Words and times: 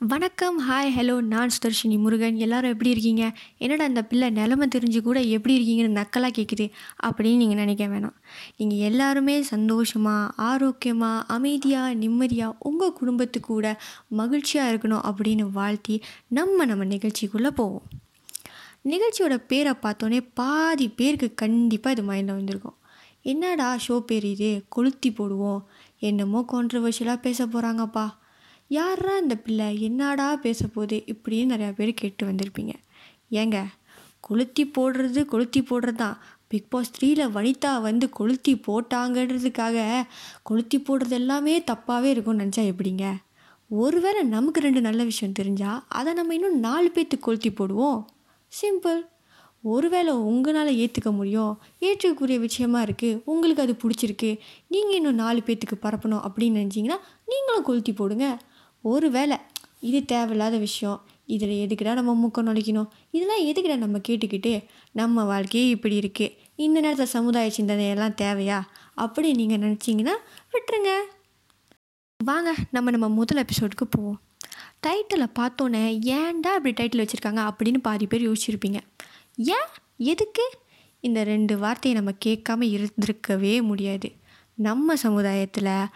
வணக்கம் 0.00 0.58
hi 0.68 0.90
hello 0.96 1.14
நான் 1.30 1.52
சுதர்ஷினி 1.54 1.96
முருகன். 1.98 2.36
எல்லாரும் 2.36 2.72
எப்படி 2.72 2.90
இருக்கீங்க? 2.90 3.24
என்னடா 3.58 3.84
அந்த 3.84 4.02
பிள்ளை 4.10 4.30
நிலமை 4.30 4.66
தெரிஞ்சு 4.74 5.00
கூட 5.06 5.18
எப்படி 5.36 5.54
இருக்கீங்கன்னு 5.56 5.98
நக்கலாக 6.00 6.32
கேட்குது 6.38 6.66
அப்படின்னு 7.06 7.40
நீங்கள் 7.42 7.60
நினைக்க 7.62 7.84
வேணாம். 7.86 8.16
நீங்கள் 8.56 8.84
எல்லாருமே 8.90 9.42
சந்தோஷமாக 9.42 10.32
ஆரோக்கியமாக 10.50 11.24
அமைதியாக 11.36 11.94
நிம்மதியாக 11.94 12.56
உங்கள் 12.58 12.92
குடும்பத்து 12.92 13.40
கூட 13.40 13.78
மகிழ்ச்சியாக 14.22 14.72
இருக்கணும் 14.72 15.06
அப்படின்னு 15.10 15.46
வாழ்த்தி 15.60 16.02
நம்ம 16.28 16.64
நம்ம 16.64 16.84
நிகழ்ச்சிக்குள்ளே 16.96 17.52
போவோம். 17.60 17.86
நிகழ்ச்சியோட 18.90 19.36
பேரை 19.46 19.72
பார்த்தோன்னே 19.82 20.20
பாதி 20.34 20.88
பேருக்கு 20.88 21.34
கண்டிப்பாக 21.34 22.00
இது 22.00 22.12
மைண்டில் 22.12 22.36
வந்திருக்கும். 22.38 22.76
என்னடா 23.22 23.78
ஷோ 23.86 24.00
பேர் 24.00 24.24
இது? 24.24 24.50
கொளுத்தி 24.68 25.10
போடுவோம். 25.10 25.62
என்னமோ 25.98 26.44
கான்ட்ரவர்ஷியலாக 26.52 27.20
பேச 27.20 27.46
போகிறாங்கப்பா 27.46 28.06
யாரா 28.68 29.16
இந்த 29.16 29.34
பிள்ளை? 29.36 29.80
என்னடா 29.80 30.36
பேச 30.36 30.66
போகுது? 30.66 31.02
இப்படின்னு 31.06 31.52
நிறையா 31.54 31.72
பேர் 31.72 31.92
கேட்டு 31.94 32.26
வந்திருப்பீங்க. 32.26 32.74
ஏங்க 33.30 33.64
கொளுத்தி 34.20 34.70
போடுறது 34.78 35.24
கொளுத்தி 35.24 35.60
போடுறது 35.60 35.92
தான் 35.92 36.18
பிக் 36.48 36.70
பாஸ் 36.70 36.92
த்ரீயில் 36.92 37.30
வனிதா 37.36 37.80
வந்து 37.80 38.08
கொளுத்தி 38.08 38.52
போட்டாங்கன்றதுக்காக 38.66 40.04
கொளுத்தி 40.42 40.78
போடுறது 40.78 41.16
எல்லாமே 41.20 41.54
தப்பாகவே 41.70 42.10
இருக்கும்னு 42.14 42.44
நினச்சா 42.44 42.72
எப்படிங்க? 42.72 43.06
ஒருவேளை 43.68 44.22
நமக்கு 44.22 44.60
ரெண்டு 44.60 44.80
நல்ல 44.80 45.04
விஷயம் 45.04 45.34
தெரிஞ்சால் 45.38 45.80
அதை 45.88 46.12
நம்ம 46.12 46.34
இன்னும் 46.34 46.58
நாலு 46.58 46.90
பேர்த்துக்கு 46.94 47.18
கொளுத்தி 47.18 47.50
போடுவோம். 47.50 48.04
சிம்பிள் 48.52 49.00
ஒருவேளை 49.62 50.12
உங்களால் 50.12 50.78
ஏற்றுக்க 50.82 51.10
முடியும். 51.10 51.58
ஏற்றுக்கக்கூடிய 51.80 52.36
விஷயமா 52.38 52.82
இருக்குது 52.82 53.20
உங்களுக்கு 53.24 53.62
அது 53.62 53.74
பிடிச்சிருக்கு. 53.82 54.38
நீங்கள் 54.68 54.94
இன்னும் 54.94 55.14
நாலு 55.14 55.42
பேர்த்துக்கு 55.46 55.76
பரப்பணும் 55.82 56.24
அப்படின்னு 56.26 56.60
நினச்சிங்கன்னா 56.60 56.98
நீங்களும் 57.26 57.62
கொளுத்தி 57.62 57.92
போடுங்க. 57.92 58.38
ஒரு 58.82 59.10
வேளை 59.10 59.36
இது 59.80 60.04
தேவையில்லாத 60.04 60.56
விஷயம். 60.56 61.00
இதில் 61.26 61.66
எதுக்குடா 61.66 61.92
நம்ம 61.92 62.12
முக்கம் 62.22 62.46
நுழைக்கணும்? 62.48 62.88
இதெல்லாம் 63.10 63.44
எதுக்குடா 63.46 63.76
நம்ம 63.76 63.98
கேட்டுக்கிட்டு 64.08 64.64
நம்ம 64.92 65.24
வாழ்க்கையே 65.24 65.68
இப்படி 65.68 65.98
இருக்குது 65.98 66.34
இந்த 66.56 66.80
நேரத்தில் 66.80 67.06
சமுதாய 67.06 67.50
சிந்தனையெல்லாம் 67.56 68.18
தேவையா? 68.22 68.60
அப்படி 68.94 69.32
நீங்கள் 69.32 69.62
நினச்சிங்கன்னா 69.64 70.14
விட்டுருங்க. 70.52 70.92
வாங்க 72.24 72.54
நம்ம 72.70 72.90
நம்ம 72.90 73.08
முதல் 73.08 73.44
எபிசோடுக்கு 73.44 73.86
போவோம். 73.90 74.20
டைட்டிலை 74.86 75.26
பார்த்தோன்னே 75.38 75.98
ஏன்டா 76.00 76.66
இப்படி 76.66 76.70
டைட்டில் 76.70 77.02
வச்சுருக்காங்க? 77.02 77.50
அப்படின்னு 77.50 77.78
பாதி 77.78 78.06
பேர் 78.06 78.30
யோசிச்சிருப்பீங்க. 78.30 78.78
ஏன்? 79.36 79.66
எதுக்கு? 79.98 80.50
இந்த 81.00 81.24
ரெண்டு 81.24 81.58
வார்த்தையை 81.58 82.02
நம்ம 82.02 82.16
கேட்காம 82.24 82.62
இருந்திருக்கவே 82.72 83.62
முடியாது. 83.62 84.12
நம்ம 84.54 84.96
சமுதாயத்தில் 84.96 85.86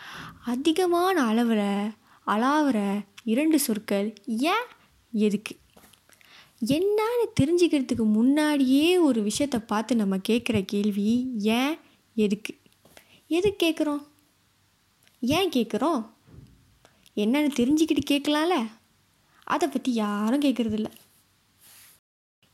அதிகமான 0.44 1.22
அளவில் 1.22 1.90
அளாவுற 2.26 3.04
இரண்டு 3.24 3.58
சொற்கள் 3.58 4.14
ஏன்? 4.26 4.66
எதுக்கு? 5.12 5.56
என்னன்னு 6.66 7.26
தெரிஞ்சுக்கிறதுக்கு 7.40 8.12
முன்னாடியே 8.12 8.98
ஒரு 8.98 9.22
விஷயத்தை 9.22 9.60
பார்த்து 9.60 9.96
நம்ம 9.96 10.16
கேட்குற 10.16 10.64
கேள்வி 10.66 11.30
ஏன்? 11.38 11.78
எதுக்கு? 12.14 12.56
எதுக்கு 13.26 13.68
கேட்குறோம்? 13.68 14.06
ஏன் 15.20 15.48
கேட்குறோம்? 15.48 16.10
என்னன்னு 17.16 17.50
தெரிஞ்சுக்கிட்டு 17.60 17.98
கேட்கலாம்ல? 18.10 18.78
அதை 19.54 19.68
பற்றி 19.68 19.90
யாரும் 19.94 20.42
கேட்குறதில்ல 20.42 20.88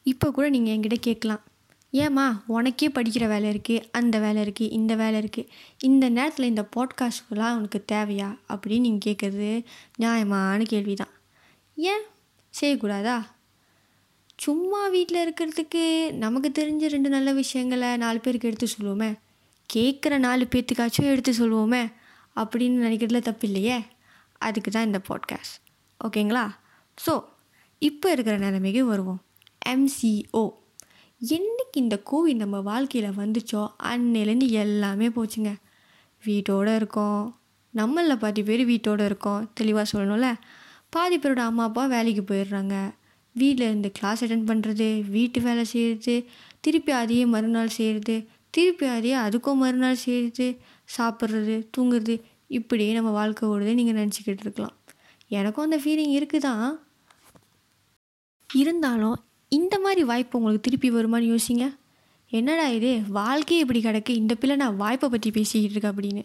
இப்போ 0.07 0.31
கூட 0.31 0.47
நீங்கள் 0.49 0.75
என்கிட்ட 0.77 0.99
கேட்கலாம். 1.01 1.43
ஏம்மா 1.91 2.43
உனக்கே 2.47 2.89
படிக்கிற 2.89 3.25
வேலை 3.29 3.49
இருக்குது 3.57 3.85
அந்த 3.93 4.19
வேலை 4.19 4.41
இருக்குது 4.43 4.71
இந்த 4.71 4.95
வேலை 4.95 5.19
இருக்குது 5.21 5.49
இந்த 5.79 6.09
நேரத்தில் 6.09 6.47
இந்த 6.47 6.63
பாட்காஸ்ட்லாம் 6.77 7.57
உனக்கு 7.57 7.85
தேவையா? 7.93 8.29
அப்படின்னு 8.49 8.81
நீங்கள் 8.81 9.07
கேட்குறது 9.07 9.65
நியாயமான 9.97 10.65
கேள்வி 10.65 10.95
தான் 10.95 11.13
ஏன்? 11.77 12.05
செய்யக்கூடாதா? 12.61 13.17
சும்மா 14.37 14.89
வீட்டில் 14.89 15.23
இருக்கிறதுக்கு 15.27 15.85
நமக்கு 16.13 16.49
தெரிஞ்ச 16.55 16.89
ரெண்டு 16.89 17.09
நல்ல 17.09 17.33
விஷயங்களை 17.33 17.97
நாலு 17.97 18.21
பேருக்கு 18.21 18.49
எடுத்து 18.49 18.69
சொல்லுவோமே. 18.75 19.11
கேட்குற 19.75 20.19
நாலு 20.19 20.47
பேர்த்துக்காச்சும் 20.51 21.13
எடுத்து 21.13 21.33
சொல்லுவோமே. 21.33 21.83
அப்படின்னு 22.37 22.85
நினைக்கிறதுல 22.87 23.21
தப்பு 23.21 23.47
இல்லையே? 23.47 23.79
அதுக்கு 24.39 24.71
தான் 24.71 24.87
இந்த 24.87 25.01
பாட்காஸ்ட் 25.09 25.59
ஓகேங்களா? 26.01 26.47
ஸோ 26.99 27.15
இப்போ 27.83 28.07
இருக்கிற 28.15 28.37
நிலைமைக்கு 28.45 28.83
வருவோம். 28.93 29.21
எம்சிஓ 29.73 30.45
என்னைக்கு 31.21 31.79
இந்த 31.83 31.97
கோவிட் 32.11 32.43
நம்ம 32.43 32.57
வாழ்க்கையில் 32.71 33.19
வந்துச்சோ 33.21 33.63
அன்னையிலேருந்து 33.91 34.49
எல்லாமே 34.63 35.09
போச்சுங்க. 35.17 35.51
வீட்டோடு 36.23 36.73
இருக்கோம். 36.81 37.23
நம்மளில் 37.75 38.21
பாதி 38.23 38.43
பேர் 38.49 38.63
வீட்டோடு 38.71 39.03
இருக்கோம். 39.11 39.43
தெளிவாக 39.59 39.87
சொல்லணும்ல. 39.93 40.29
பாதி 40.95 41.17
பேரோட 41.19 41.43
அம்மா 41.51 41.65
அப்பா 41.69 41.85
வேலைக்கு 41.95 42.23
போயிடுறாங்க. 42.23 42.77
வீட்டில் 43.37 43.67
இருந்து 43.69 43.89
கிளாஸ் 43.99 44.23
அட்டன் 44.25 44.47
பண்ணுறது 44.51 44.89
வீட்டு 45.15 45.39
வேலை 45.47 45.65
செய்கிறது 45.73 46.15
திருப்பி 46.65 46.93
அதையே 47.01 47.25
மறுநாள் 47.35 47.77
செய்கிறது 47.79 48.17
திருப்பி 48.55 48.87
அதையே 48.97 49.17
அதுக்கும் 49.25 49.61
மறுநாள் 49.65 50.03
செய்கிறது 50.05 50.47
சாப்பிட்றது 50.97 51.57
தூங்குறது 51.77 52.15
இப்படியே 52.59 52.93
நம்ம 52.93 53.11
வாழ்க்கை 53.21 53.45
ஓடுது 53.53 53.73
நீங்கள் 53.81 53.99
நினச்சிக்கிட்டு 54.01 54.45
இருக்கலாம். 54.47 54.75
எனக்கும் 55.39 55.67
அந்த 55.67 55.79
ஃபீலிங் 55.83 56.15
இருக்குது 56.19 56.47
தான் 56.49 56.67
இருந்தாலும் 58.55 59.25
இந்த 59.49 59.79
மாதிரி 59.79 60.05
வாய்ப்பு 60.05 60.39
உங்களுக்கு 60.39 60.71
திருப்பி 60.71 60.91
வருமான்னு 60.91 61.39
யோசிங்க. 61.39 61.77
என்னடா 62.31 62.69
இது? 62.69 63.03
வாழ்க்கையே 63.09 63.63
இப்படி 63.63 63.81
கிடக்கு. 63.81 64.09
இந்த 64.09 64.35
பிள்ளை 64.35 64.57
நான் 64.57 64.77
வாய்ப்பை 64.77 65.09
பற்றி 65.09 65.31
பேசிக்கிட்டு 65.31 65.91
இருக்கேன் 65.91 66.11
அப்படின்னு. 66.11 66.25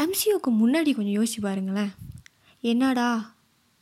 எம்சிஓக்கு 0.00 0.54
முன்னாடி 0.64 0.94
கொஞ்சம் 0.94 1.22
யோசிச்சு 1.22 1.40
பாருங்களேன். 1.40 1.90
என்னடா? 2.60 3.34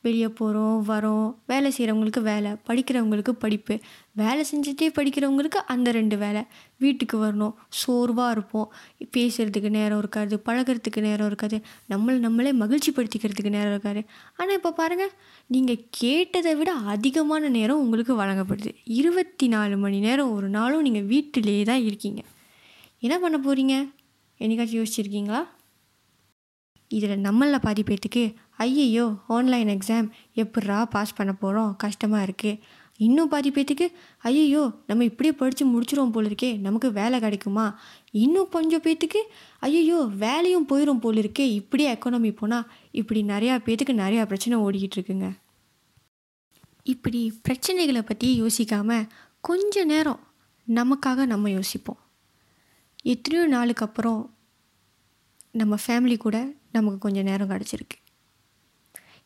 வெளியே 0.02 0.28
போகிறோம் 0.28 0.76
வரோம் 0.88 1.28
வேலை 1.46 1.68
செய்கிறவங்களுக்கு 1.76 2.20
வேலை 2.22 2.50
படிக்கிறவங்களுக்கு 2.68 3.32
படிப்பு. 3.44 3.74
வேலை 4.12 4.42
செஞ்சுட்டே 4.50 4.86
படிக்கிறவங்களுக்கு 4.98 5.60
அந்த 5.72 5.88
ரெண்டு 5.96 6.16
வேலை. 6.18 6.42
வீட்டுக்கு 6.76 7.16
வரணும் 7.24 7.54
சோர்வாக 7.80 8.30
இருப்போம். 8.30 8.68
பேசுகிறதுக்கு 9.16 9.70
நேரம் 9.78 9.98
இருக்காது 9.98 10.42
பழகிறதுக்கு 10.46 11.00
நேரம் 11.00 11.26
இருக்காது. 11.26 11.58
நம்மளை 11.92 12.18
நம்மளே 12.26 12.52
மகிழ்ச்சி 12.62 12.92
படுத்திக்கிறதுக்கு 12.92 13.54
நேரம் 13.56 13.70
இருக்காது. 13.70 14.02
ஆனால் 14.36 14.54
இப்போ 14.54 14.72
பாருங்கள் 14.72 15.12
நீங்கள் 15.46 15.84
கேட்டதை 15.90 16.54
விட 16.54 16.72
அதிகமான 16.72 17.48
நேரம் 17.58 17.80
உங்களுக்கு 17.80 18.16
வழங்கப்படுது. 18.22 18.72
இருபத்தி 18.84 19.48
நாலு 19.48 19.76
மணி 19.76 20.00
நேரம் 20.08 20.32
ஒரு 20.32 20.48
நாளும் 20.48 20.82
நீங்கள் 20.82 21.08
வீட்டிலேயே 21.12 21.62
தான் 21.62 21.84
இருக்கீங்க. 21.90 22.22
என்ன 23.06 23.16
பண்ண 23.18 23.38
போகிறீங்க 23.38 23.74
என்னைக்காச்சும் 24.40 24.80
யோசிச்சிருக்கீங்களா? 24.80 25.40
இதில் 26.90 27.24
நம்மளில் 27.24 27.64
பாதி 27.64 27.82
பேர்த்துக்கு 27.82 28.22
ஐயையோ 28.64 29.06
ஆன்லைன் 29.36 29.70
எக்ஸாம் 29.76 30.08
எப்பட்றா 30.42 30.78
பாஸ் 30.94 31.16
பண்ண 31.18 31.32
போகிறோம் 31.32 31.72
கஷ்டமாக 31.76 32.26
இருக்குது 32.26 32.60
இன்னும் 33.06 33.30
பாதி 33.32 33.50
பேர்த்துக்கு 33.50 33.86
ஐயையோ 34.28 34.62
நம்ம 34.86 35.04
இப்படியே 35.04 35.32
படித்து 35.34 35.64
முடிச்சிருவோம் 35.66 36.14
போல 36.14 36.28
இருக்கே. 36.28 36.48
நமக்கு 36.58 36.88
வேலை 36.92 37.20
கிடைக்குமா? 37.20 37.66
இன்னும் 38.22 38.48
கொஞ்சம் 38.48 38.82
பேர்த்துக்கு 38.82 39.20
ஐயையோ 39.58 39.98
வேலையும் 40.24 40.66
போயிடும் 40.70 41.02
போல 41.04 41.20
இருக்கே. 41.20 41.46
இப்படியே 41.60 41.88
எக்கனாமி 41.94 42.32
போனால் 42.36 42.66
இப்படி 42.90 43.22
நிறையா 43.22 43.56
பேர்த்துக்கு 43.66 43.94
நிறையா 44.04 44.24
பிரச்சனை 44.26 44.58
ஓடிக்கிட்டு 44.64 44.98
இருக்குங்க. 44.98 45.28
இப்படி 46.92 47.20
பிரச்சனைகளை 47.48 48.02
பற்றி 48.02 48.28
யோசிக்காமல் 48.42 49.06
கொஞ்ச 49.40 49.84
நேரம் 49.84 50.20
நமக்காக 50.68 51.26
நம்ம 51.26 51.50
யோசிப்போம். 51.50 52.00
எத்தனையோ 53.02 53.46
நாளுக்கு 53.46 53.84
அப்புறம் 53.84 54.20
நம்ம 55.52 55.76
ஃபேமிலி 55.86 56.16
கூட 56.16 56.36
நமக்கு 56.72 56.98
கொஞ்சம் 56.98 57.28
நேரம் 57.30 57.50
கிடச்சிருக்கு. 57.50 57.98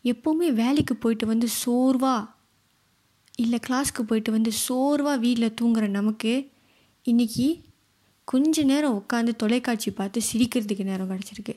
எப்போவுமே 0.05 0.49
வேலைக்கு 0.53 0.97
போயிட்டு 0.97 1.27
வந்து 1.27 1.49
சோர்வாக 1.49 2.31
இல்லை 3.37 3.59
கிளாஸ்க்கு 3.69 4.03
போயிட்டு 4.07 4.31
வந்து 4.33 4.53
சோர்வாக 4.53 5.17
வீட்டில் 5.17 5.55
தூங்குற 5.61 5.89
நமக்கு 5.89 6.51
இன்றைக்கி 7.05 7.61
கொஞ்ச 8.25 8.63
நேரம் 8.63 8.97
உட்காந்து 8.99 9.33
தொலைக்காட்சி 9.37 9.91
பார்த்து 9.91 10.21
சிரிக்கிறதுக்கு 10.33 10.85
நேரம் 10.85 11.11
கிடச்சிருக்கு. 11.11 11.55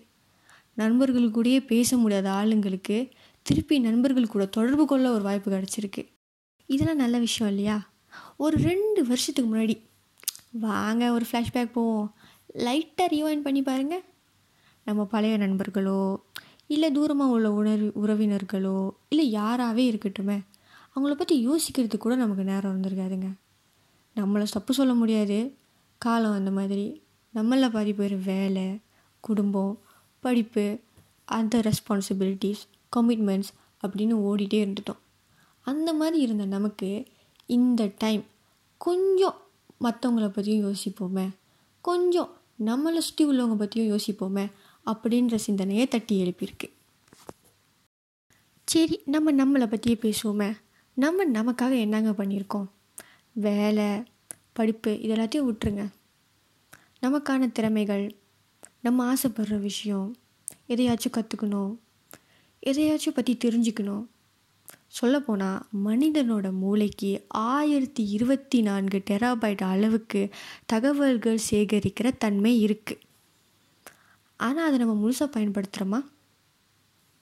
நண்பர்கள் 0.73 1.31
கூடயே 1.31 1.65
பேச 1.65 1.97
முடியாத 1.97 2.31
ஆளுங்களுக்கு 2.31 3.09
திருப்பி 3.41 3.79
நண்பர்கள் 3.79 4.27
கூட 4.27 4.45
தொடர்பு 4.45 4.85
கொள்ள 4.85 5.11
ஒரு 5.11 5.23
வாய்ப்பு 5.23 5.51
கிடச்சிருக்கு. 5.51 6.03
இதெல்லாம் 6.65 6.95
நல்ல 6.95 7.17
விஷயம் 7.17 7.53
இல்லையா? 7.53 7.89
ஒரு 8.37 8.57
ரெண்டு 8.57 9.05
வருஷத்துக்கு 9.05 9.55
முன்னாடி 9.55 9.75
வாங்க 10.51 11.11
ஒரு 11.11 11.25
ஃப்ளாஷ்பேக் 11.31 11.71
போவோம். 11.71 12.15
லைட்டாக 12.53 13.11
ரீவைண்ட் 13.11 13.45
பண்ணி 13.47 13.61
பாருங்கள் 13.61 14.03
நம்ம 14.85 15.05
பழைய 15.05 15.37
நண்பர்களோ 15.37 16.25
இல்லை 16.67 16.89
தூரமாக 16.91 17.33
உள்ள 17.35 17.51
உணர்வு 17.51 17.89
உறவினர்களோ 18.03 18.77
இல்லை 19.09 19.25
யாராகவே 19.33 19.83
இருக்கட்டுமே 19.91 20.37
அவங்கள 20.95 21.13
பற்றி 21.13 21.35
யோசிக்கிறதுக்கு 21.47 21.97
கூட 21.97 22.15
நமக்கு 22.15 22.43
நேரம் 22.43 22.73
இருந்திருக்காதுங்க. 22.73 23.29
நம்மளை 24.15 24.45
தப்பு 24.51 24.73
சொல்ல 24.73 24.93
முடியாது. 24.93 25.37
காலம் 26.01 26.31
அந்த 26.31 26.51
மாதிரி 26.51 26.85
நம்மள 27.33 27.69
பாதி 27.69 27.93
பேர் 27.93 28.15
வேலை 28.17 28.65
குடும்பம் 29.19 29.73
படிப்பு 30.19 30.65
அந்த 31.25 31.59
ரெஸ்பான்சிபிலிட்டிஸ் 31.59 32.61
கமிட்மெண்ட்ஸ் 32.95 33.51
அப்படின்னு 33.83 34.15
ஓடிட்டே 34.27 34.59
இருந்துட்டோம். 34.65 35.01
அந்த 35.61 35.93
மாதிரி 35.93 36.21
இருந்த 36.21 36.45
நமக்கு 36.45 36.89
இந்த 37.45 37.91
டைம் 37.97 38.23
கொஞ்சம் 38.77 39.37
மற்றவங்கள 39.81 40.27
பற்றியும் 40.29 40.65
யோசிப்போமே 40.67 41.27
கொஞ்சம் 41.81 42.31
நம்மளை 42.65 42.97
சுற்றி 42.97 43.23
உள்ளவங்க 43.25 43.55
பற்றியும் 43.55 43.91
யோசிப்போமே 43.91 44.45
அப்படின்ற 44.85 45.35
சிந்தனையை 45.35 45.87
தட்டி 45.87 46.15
எழுப்பியிருக்கு. 46.23 46.69
சரி 48.65 49.01
நம்ம 49.05 49.31
நம்மளை 49.31 49.67
பற்றியே 49.67 49.97
பேசுவோமே. 50.01 50.57
நம்ம 50.93 51.25
நமக்காக 51.25 51.79
என்னங்க 51.79 52.11
பண்ணியிருக்கோம்? 52.11 52.67
வேலை 53.31 54.03
படிப்பு 54.53 54.91
இதெல்லாத்தையும் 55.03 55.47
விட்டுருங்க. 55.49 55.83
நமக்கான 57.01 57.51
திறமைகள் 57.51 58.15
நம்ம 58.81 59.13
ஆசைப்படுற 59.13 59.59
விஷயம் 59.59 60.15
எதையாச்சும் 60.67 61.15
கற்றுக்கணும் 61.17 61.77
எதையாச்சும் 62.65 63.15
பற்றி 63.15 63.37
தெரிஞ்சுக்கணும். 63.45 64.05
சொல்லப்போனால் 64.87 65.65
மனிதனோட 65.85 66.51
மூளைக்கு 66.51 67.25
ஆயிரத்தி 67.27 68.03
இருபத்தி 68.09 68.61
நான்கு 68.61 69.03
டெராபைட் 69.09 69.63
அளவுக்கு 69.63 70.29
தகவல்கள் 70.65 71.39
சேகரிக்கிற 71.49 72.11
தன்மை 72.17 72.65
இருக்குது 72.65 73.04
ஆனால் 74.37 74.67
அதை 74.67 74.77
நம்ம 74.79 74.95
முழுசாக 75.01 75.29
பயன்படுத்துகிறோமா 75.35 75.99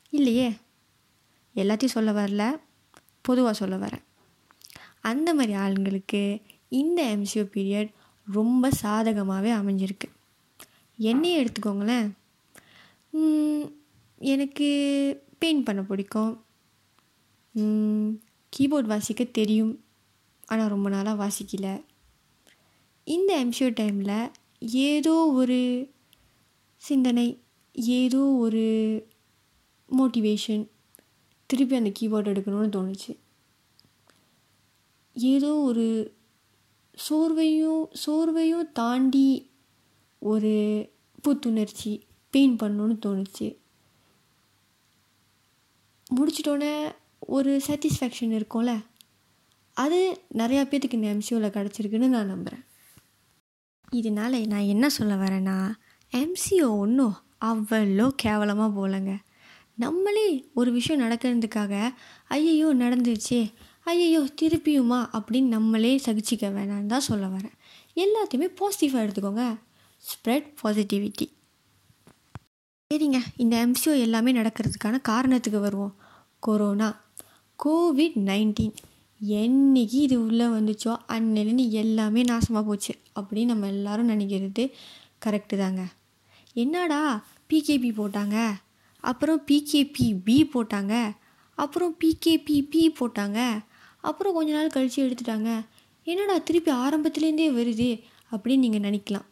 இல்லையே. 0.09 0.49
எல்லாத்தையும் 1.55 1.95
சொல்ல 1.95 2.11
வரல. 2.19 2.43
பொதுவாக 3.27 3.55
சொல்ல 3.59 3.75
வரேன். 3.83 4.03
அந்த 5.01 5.29
மாதிரி 5.33 5.53
ஆளுங்களுக்கு 5.63 6.21
இந்த 6.79 6.99
எம்சிஓ 7.15 7.43
பீரியட் 7.55 7.91
ரொம்ப 8.27 8.69
சாதகமாகவே 8.81 9.51
அமைஞ்சிருக்கு. 9.59 10.07
என்னையே 10.97 11.37
எடுத்துக்கோங்களேன். 11.43 12.09
எனக்கு 14.33 14.67
பெயிண்ட் 15.39 15.65
பண்ண 15.65 15.81
பிடிக்கும். 15.83 16.33
கீபோர்ட் 18.53 18.91
வாசிக்க 18.93 19.23
தெரியும். 19.23 19.73
ஆனால் 20.45 20.71
ரொம்ப 20.75 20.87
நாளாக 20.89 21.21
வாசிக்கல. 21.23 21.67
இந்த 23.07 23.31
எம்சிஓ 23.43 23.69
டைமில் 23.79 24.31
ஏதோ 24.87 25.13
ஒரு 25.39 25.59
சிந்தனை 26.87 27.41
ஏதோ 27.73 28.21
ஒரு 28.43 28.63
மோட்டிவேஷன் 29.97 30.63
திருப்பி 31.45 31.75
அந்த 31.75 31.91
கீபோர்ட் 31.99 32.31
எடுக்கணும்னு 32.31 32.73
தோணுச்சு. 32.77 33.11
ஏதோ 35.13 35.55
ஒரு 35.55 36.13
சோர்வையும் 37.09 37.83
சோர்வையும் 38.05 38.71
தாண்டி 38.71 39.51
ஒரு 40.19 40.53
புத்துணர்ச்சி 41.21 42.05
பெயிண்ட் 42.29 42.61
பண்ணணும்னு 42.61 42.97
தோணுச்சு. 43.05 43.47
முடிச்சிட்டோன்னே 46.15 46.95
ஒரு 47.19 47.61
சாட்டிஸ்ஃபேக்ஷன் 47.67 48.35
இருக்கும்ல? 48.39 48.85
அது 49.73 49.99
நிறையா 50.33 50.63
பேர்த்துக்கு 50.69 50.93
இந்த 50.93 51.13
எம்சியூவில் 51.13 51.55
கிடச்சிருக்குன்னு 51.55 52.07
நான் 52.07 52.27
நம்புகிறேன் 52.27 52.65
இதனால் 53.91 54.47
நான் 54.47 54.71
என்ன 54.73 54.89
சொல்ல 54.89 55.13
வரேன்னா 55.15 55.57
எம்சிஓ 56.19 56.69
ஒன்றும் 56.83 57.15
அவ்வளோ 57.49 58.07
கேவலமாக 58.23 58.69
போகலங்க. 58.77 59.13
நம்மளே 59.75 60.25
ஒரு 60.53 60.71
விஷயம் 60.71 61.03
நடக்கிறதுக்காக 61.03 61.73
ஐயையோ 62.27 62.67
நடந்துருச்சே 62.73 63.39
ஐயையோ 63.83 64.21
திருப்பியுமா 64.41 64.99
அப்படின்னு 65.17 65.53
நம்மளே 65.55 65.93
சகிச்சிக்க 66.05 66.45
வேணான்னு 66.57 66.91
தான் 66.93 67.07
சொல்ல 67.09 67.25
வரேன். 67.27 67.55
எல்லாத்தையுமே 68.03 68.47
பாசிட்டிவாக 68.59 69.03
எடுத்துக்கோங்க. 69.05 69.45
ஸ்ப்ரெட் 70.03 70.47
பாசிட்டிவிட்டி 70.61 71.27
சரிங்க 72.91 73.19
இந்த 73.43 73.53
எம்சிஓ 73.65 73.93
எல்லாமே 74.05 74.31
நடக்கிறதுக்கான 74.33 75.01
காரணத்துக்கு 75.01 75.59
வருவோம். 75.59 75.95
கொரோனா 76.39 76.89
கோவிட் 77.59 78.17
நைன்டீன் 78.29 78.75
என்னைக்கு 79.21 79.99
இது 80.07 80.15
உள்ளே 80.25 80.45
வந்துச்சோ 80.45 80.93
அன்னிலேருந்து 81.07 81.65
எல்லாமே 81.83 82.21
நாசமாக 82.23 82.63
போச்சு 82.69 82.93
அப்படின்னு 83.19 83.51
நம்ம 83.53 83.67
எல்லோரும் 83.67 84.09
நினைக்கிறது 84.09 84.63
கரெக்டு 85.25 85.57
தாங்க. 85.57 85.81
என்னடா 86.53 87.25
பிகேபி 87.49 87.89
போட்டாங்க? 87.97 88.51
அப்புறம் 88.99 89.43
பிகேபி 89.47 90.15
பி 90.23 90.49
போட்டாங்க. 90.53 91.15
அப்புறம் 91.55 91.95
பிகேபி 91.99 92.61
பி 92.69 92.93
போட்டாங்க. 92.99 93.63
அப்புறம் 94.01 94.33
கொஞ்ச 94.33 94.51
நாள் 94.51 94.67
கழித்து 94.67 95.07
எடுத்துட்டாங்க. 95.07 95.65
என்னடா 96.03 96.37
திருப்பி 96.37 96.71
ஆரம்பத்துலேருந்தே 96.71 97.47
வருது 97.59 98.03
அப்படின்னு 98.31 98.57
நீங்கள் 98.57 98.85
நினைக்கலாம். 98.89 99.25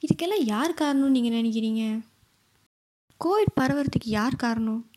இதுக்கெல்லாம் 0.00 0.44
யார் 0.44 0.74
காரணம்னு 0.74 1.16
நீங்கள் 1.16 1.42
நினைக்கிறீங்க? 1.42 2.00
கோவிட் 3.24 3.58
பரவுறதுக்கு 3.60 4.04
யார் 4.04 4.36
காரணம்? 4.36 4.90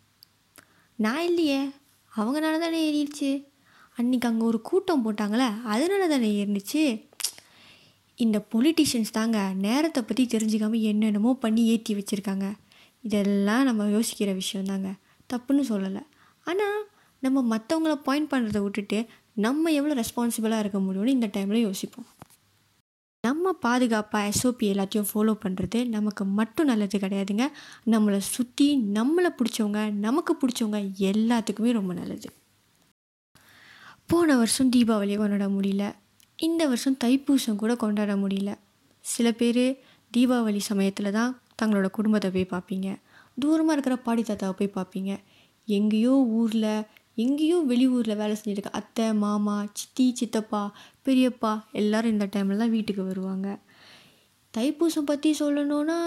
நான் 0.96 1.24
இல்லையே. 1.24 1.70
அவங்கனால 2.18 2.60
தானே 2.60 2.82
ஏறிடுச்சு. 2.90 3.46
அன்றைக்கி 3.98 4.22
அங்கே 4.22 4.44
ஒரு 4.44 4.62
கூட்டம் 4.62 5.06
போட்டாங்களே 5.06 5.64
அதனால 5.64 6.08
தானே 6.08 6.46
ஏறிடுச்சு. 6.46 7.11
இந்த 8.24 8.38
பொலிட்டிஷியன்ஸ் 8.54 9.16
தாங்க 9.18 9.38
நேரத்தை 9.66 10.02
பற்றி 10.04 10.24
தெரிஞ்சுக்காமல் 10.34 10.86
என்னென்னமோ 10.90 11.32
பண்ணி 11.44 11.62
ஏற்றி 11.74 11.94
வச்சுருக்காங்க. 11.98 12.48
இதெல்லாம் 13.04 13.64
நம்ம 13.64 13.88
யோசிக்கிற 13.98 14.32
விஷயந்தாங்க 14.42 14.90
தப்புன்னு 15.30 15.64
சொல்லலை. 15.70 16.04
ஆனால் 16.46 16.80
நம்ம 17.24 17.42
மற்றவங்கள 17.54 17.94
பாயிண்ட் 18.08 18.32
பண்ணுறத 18.32 18.60
விட்டுட்டு 18.64 19.00
நம்ம 19.46 19.72
எவ்வளோ 19.72 19.94
ரெஸ்பான்சிபிளாக 20.02 20.64
இருக்க 20.64 20.80
முடியும்னு 20.80 21.16
இந்த 21.18 21.28
டைமில் 21.36 21.66
யோசிப்போம். 21.68 22.08
நம்ம 23.24 23.54
பாதுகாப்பாக 23.66 24.30
எஸ்ஓபி 24.32 24.66
எல்லாத்தையும் 24.74 25.10
ஃபாலோ 25.10 25.34
பண்ணுறது 25.44 25.80
நமக்கு 25.96 26.24
மட்டும் 26.40 26.70
நல்லது 26.72 26.98
கிடையாதுங்க. 27.00 27.46
நம்மளை 27.94 28.20
சுற்றி 28.36 28.68
நம்மளை 28.98 29.32
பிடிச்சவங்க 29.40 29.82
நமக்கு 30.06 30.36
பிடிச்சவங்க 30.42 30.80
எல்லாத்துக்குமே 31.12 31.72
ரொம்ப 31.80 31.94
நல்லது. 31.94 32.30
போன 34.12 34.36
வருஷம் 34.38 34.72
தீபாவளி 34.76 35.16
கொண்டாட 35.18 35.48
முடியல. 35.58 35.84
இந்த 36.48 36.62
வருஷம் 36.70 37.00
தைப்பூசம் 37.04 37.60
கூட 37.62 37.72
கொண்டாட 37.82 38.14
முடியல. 38.22 38.52
சில 39.06 39.28
பேர் 39.40 39.66
தீபாவளி 40.12 40.62
சமயத்தில் 40.70 41.16
தான் 41.18 41.36
தங்களோட 41.60 41.88
குடும்பத்தை 41.98 42.30
போய் 42.36 42.54
பார்ப்பீங்க. 42.54 42.88
தூரமாக 43.42 43.76
இருக்கிற 43.76 43.96
பாடி 44.06 44.22
தாத்தாவை 44.22 44.56
போய் 44.60 44.76
பார்ப்பீங்க. 44.78 45.12
எங்கேயோ 45.68 46.14
ஊரில் 46.40 46.72
எங்கேயோ 47.24 47.58
வெளியூரில் 47.70 48.20
வேலை 48.22 48.36
செஞ்சுருக்க 48.38 48.80
அத்தை 48.80 49.06
மாமா 49.24 49.56
சித்தி 49.80 50.06
சித்தப்பா 50.20 50.62
பெரியப்பா 51.06 51.52
எல்லோரும் 51.82 52.14
இந்த 52.16 52.26
டைமில் 52.34 52.62
தான் 52.64 52.74
வீட்டுக்கு 52.76 53.04
வருவாங்க. 53.10 53.48
தைப்பூசம் 54.54 55.10
பற்றி 55.12 55.30
சொல்லணுன்னா 55.40 56.00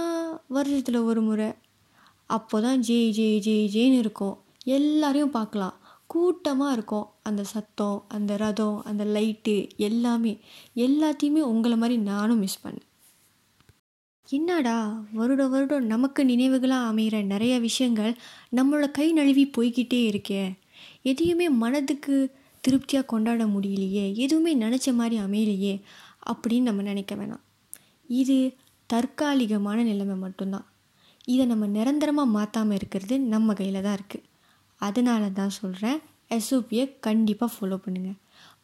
வருஷத்தில் 0.56 1.06
ஒரு 1.10 1.20
முறை. 1.28 1.48
அப்போ 2.36 2.56
தான் 2.66 2.80
ஜெய் 2.88 3.10
ஜே 3.18 3.28
ஜே 3.46 3.56
ஜேன்னு 3.74 4.00
இருக்கும். 4.04 4.36
எல்லாரையும் 4.76 5.34
பார்க்கலாம். 5.38 5.76
கூட்டமாக 6.06 6.72
இருக்கும். 6.72 7.06
அந்த 7.22 7.44
சத்தம் 7.44 8.04
அந்த 8.08 8.36
ரதம் 8.36 8.82
அந்த 8.84 9.04
லைட்டு 9.04 9.54
எல்லாமே. 9.76 10.40
எல்லாத்தையுமே 10.76 11.42
உங்களை 11.52 11.76
மாதிரி 11.76 11.96
நானும் 12.00 12.38
மிஸ் 12.38 12.62
பண்ணேன். 12.64 12.88
என்னடா 14.28 14.76
வருடம் 15.12 15.50
வருடம் 15.50 15.86
நமக்கு 15.86 16.24
நினைவுகளாக 16.24 16.90
அமைகிற 16.90 17.16
நிறைய 17.22 17.58
விஷயங்கள் 17.58 18.12
நம்மளோட 18.56 18.90
கை 18.90 19.12
நழுவி 19.12 19.44
போய்கிட்டே 19.56 20.00
இருக்கே. 20.10 20.44
எதையுமே 21.02 21.48
மனதுக்கு 21.48 22.16
திருப்தியாக 22.60 23.06
கொண்டாட 23.06 23.44
முடியலையே. 23.46 24.06
எதுவுமே 24.14 24.52
நினச்ச 24.56 24.94
மாதிரி 24.94 25.16
அமையலையே 25.20 25.74
அப்படின்னு 26.30 26.68
நம்ம 26.68 26.82
நினைக்க 26.82 27.14
வேணாம். 27.14 27.44
இது 28.06 28.38
தற்காலிகமான 28.92 29.82
நிலைமை 29.82 30.16
மட்டும்தான். 30.16 30.66
இதை 31.24 31.46
நம்ம 31.46 31.66
நிரந்தரமாக 31.66 32.34
மாற்றாமல் 32.36 32.76
இருக்கிறது 32.76 33.20
நம்ம 33.34 33.54
கையில் 33.54 33.82
தான் 33.82 33.96
இருக்குது 33.98 34.24
அதனால 34.80 35.28
தான் 35.28 35.48
சொல்கிறேன் 35.48 36.00
எஸ்ஓபியை 36.30 37.00
கண்டிப்பாக 37.00 37.54
ஃபாலோ 37.54 37.78
பண்ணுங்கள் 37.84 38.16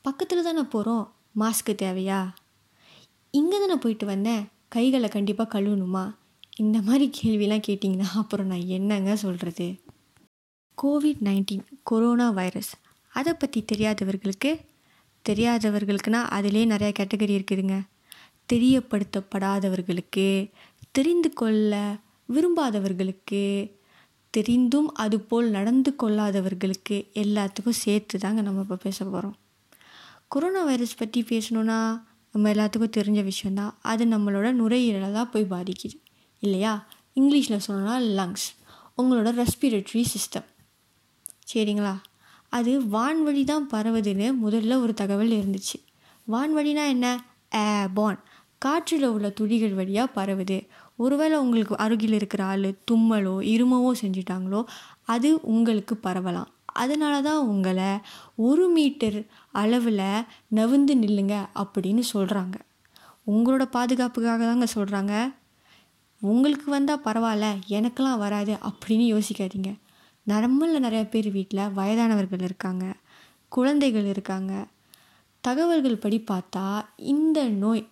பக்கத்தில் 0.02 0.42
தானே 0.42 0.62
போகிறோம் 0.62 1.12
மாஸ்க்கு 1.38 1.66
தேவையா? 1.66 2.34
இங்கே 3.30 3.58
தானே 3.58 3.74
போயிட்டு 3.74 4.06
வந்தேன் 4.06 4.48
கைகளை 4.68 5.08
கண்டிப்பாக 5.08 5.54
கழுவணுமா? 5.54 6.12
இந்த 6.56 6.82
மாதிரி 6.82 7.10
கேள்விலாம் 7.22 7.66
கேட்டிங்கன்னா 7.66 8.14
அப்புறம் 8.14 8.46
நான் 8.46 8.66
என்னங்க 8.66 9.16
சொல்கிறது 9.16 9.78
கோவிட் 10.78 11.20
நைன்டீன் 11.20 11.64
கொரோனா 11.82 12.30
வைரஸ் 12.30 12.76
அதை 13.08 13.32
பற்றி 13.32 13.62
தெரியாதவர்களுக்கு 13.62 14.60
தெரியாதவர்களுக்குனா 15.28 16.10
அதிலே 16.10 16.66
நிறையா 16.66 16.92
கேட்டகரி 16.98 17.38
இருக்குதுங்க. 17.38 17.82
தெரியப்படுத்தப்படாதவர்களுக்கு 18.52 20.50
தெரிந்து 20.92 21.32
கொள்ள 21.32 21.98
விரும்பாதவர்களுக்கு 22.28 23.70
தெரிந்தும் 24.30 24.86
அதுபோல் 24.94 25.48
நடந்து 25.50 25.94
கொள்ளாதவர்களுக்கு 26.02 26.96
எல்லாத்துக்கும் 27.14 27.78
சேர்த்து 27.84 28.18
தாங்க 28.18 28.40
நம்ம 28.40 28.60
இப்போ 28.60 28.76
பேச 28.76 29.04
போகிறோம் 29.04 29.36
கொரோனா 30.28 30.64
வைரஸ் 30.64 30.96
பற்றி 30.96 31.20
பேசணுன்னா 31.22 31.78
நம்ம 32.32 32.52
எல்லாத்துக்கும் 32.52 32.96
தெரிஞ்ச 32.96 33.24
விஷயந்தான் 33.24 33.78
அது 33.82 34.04
நம்மளோட 34.04 34.48
நுரையீரலை 34.52 35.12
தான் 35.12 35.30
போய் 35.30 35.46
பாதிக்குது. 35.50 35.96
இல்லையா? 36.38 36.88
இங்கிலீஷில் 37.14 37.64
சொல்லணும்னா 37.66 37.96
லங்ஸ் 38.18 38.46
உங்களோட 38.98 39.30
ரெஸ்பிரேட்டரி 39.32 40.04
சிஸ்டம் 40.14 40.46
சரிங்களா? 41.52 41.94
அது 42.48 42.80
வான்வழி 42.80 43.44
தான் 43.44 43.68
பரவுதுன்னு 43.70 44.34
முதல்ல 44.44 44.80
ஒரு 44.80 44.94
தகவல் 44.94 45.30
இருந்துச்சு. 45.30 45.78
வான்வழினா 46.32 46.86
என்ன? 46.88 47.24
ஏபான் 47.56 48.18
காற்றில் 48.58 49.04
உள்ள 49.04 49.30
துளிகள் 49.30 49.74
வழியாக 49.74 50.10
பரவுது. 50.14 50.68
ஒருவேளை 51.04 51.36
உங்களுக்கு 51.44 51.74
அருகில் 51.84 52.16
இருக்கிற 52.18 52.42
ஆள் 52.44 52.68
தும்மலோ 52.90 53.34
இருமவோ 53.52 53.90
செஞ்சிட்டாங்களோ 54.02 54.60
அது 55.14 55.28
உங்களுக்கு 55.52 55.94
பரவலாம். 56.06 56.50
அதனால 56.82 57.14
தான் 57.26 57.46
உங்களை 57.52 57.90
ஒரு 58.48 58.64
மீட்டர் 58.68 59.18
அளவில் 59.60 60.04
நவுந்து 60.58 60.94
நில்லுங்க 61.02 61.36
அப்படின்னு 61.62 62.02
சொல்கிறாங்க 62.14 62.56
உங்களோட 63.26 63.64
பாதுகாப்புக்காக 63.76 64.42
தாங்க 64.50 64.66
சொல்கிறாங்க 64.74 65.14
உங்களுக்கு 66.22 66.66
வந்தால் 66.70 67.04
பரவாயில்ல 67.04 67.46
எனக்கெல்லாம் 67.76 68.22
வராது 68.24 68.54
அப்படின்னு 68.68 69.06
யோசிக்காதீங்க. 69.14 69.70
நம்மளில் 70.26 70.84
நிறைய 70.86 71.02
பேர் 71.12 71.28
வீட்டில் 71.36 71.72
வயதானவர்கள் 71.78 72.44
இருக்காங்க 72.48 72.84
குழந்தைகள் 73.52 74.08
இருக்காங்க. 74.14 74.52
தகவல்கள் 75.44 76.02
படி 76.04 76.18
பார்த்தா 76.30 76.64
இந்த 77.12 77.38
நோய் 77.62 77.84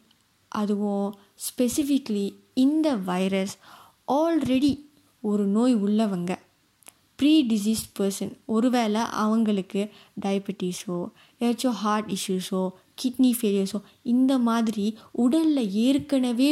அதுவும் 0.53 1.09
ஸ்பெசிஃபிக்லி 1.47 2.27
இந்த 2.65 2.89
வைரஸ் 3.11 3.55
ஆல்ரெடி 4.19 4.73
ஒரு 5.23 5.45
நோய் 5.57 5.75
உள்ளவங்க. 5.85 6.33
ப்ரீ 7.19 7.33
டிசீஸ் 7.51 7.85
பர்சன் 7.99 8.33
ஒருவேளை 8.55 9.03
அவங்களுக்கு 9.23 9.81
டயபெட்டிஸோ 10.25 10.97
ஏதாச்சும் 11.41 11.79
ஹார்ட் 11.83 12.11
இஷ்யூஸோ 12.17 12.61
கிட்னி 13.01 13.31
ஃபெயிலியர்ஸோ 13.39 13.79
இந்த 14.13 14.33
மாதிரி 14.49 14.87
உடலில் 15.25 15.73
ஏற்கனவே 15.87 16.51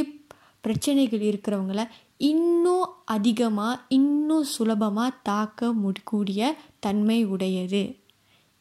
பிரச்சனைகள் 0.64 1.22
இருக்கிறவங்கள 1.28 1.82
இன்னும் 2.30 2.86
அதிகமாக 3.14 3.82
இன்னும் 3.96 4.48
சுலபமாக 4.54 5.18
தாக்க 5.28 5.70
முடிக்கூடிய 5.82 6.40
தன்மை 6.86 7.18
உடையது 7.34 7.82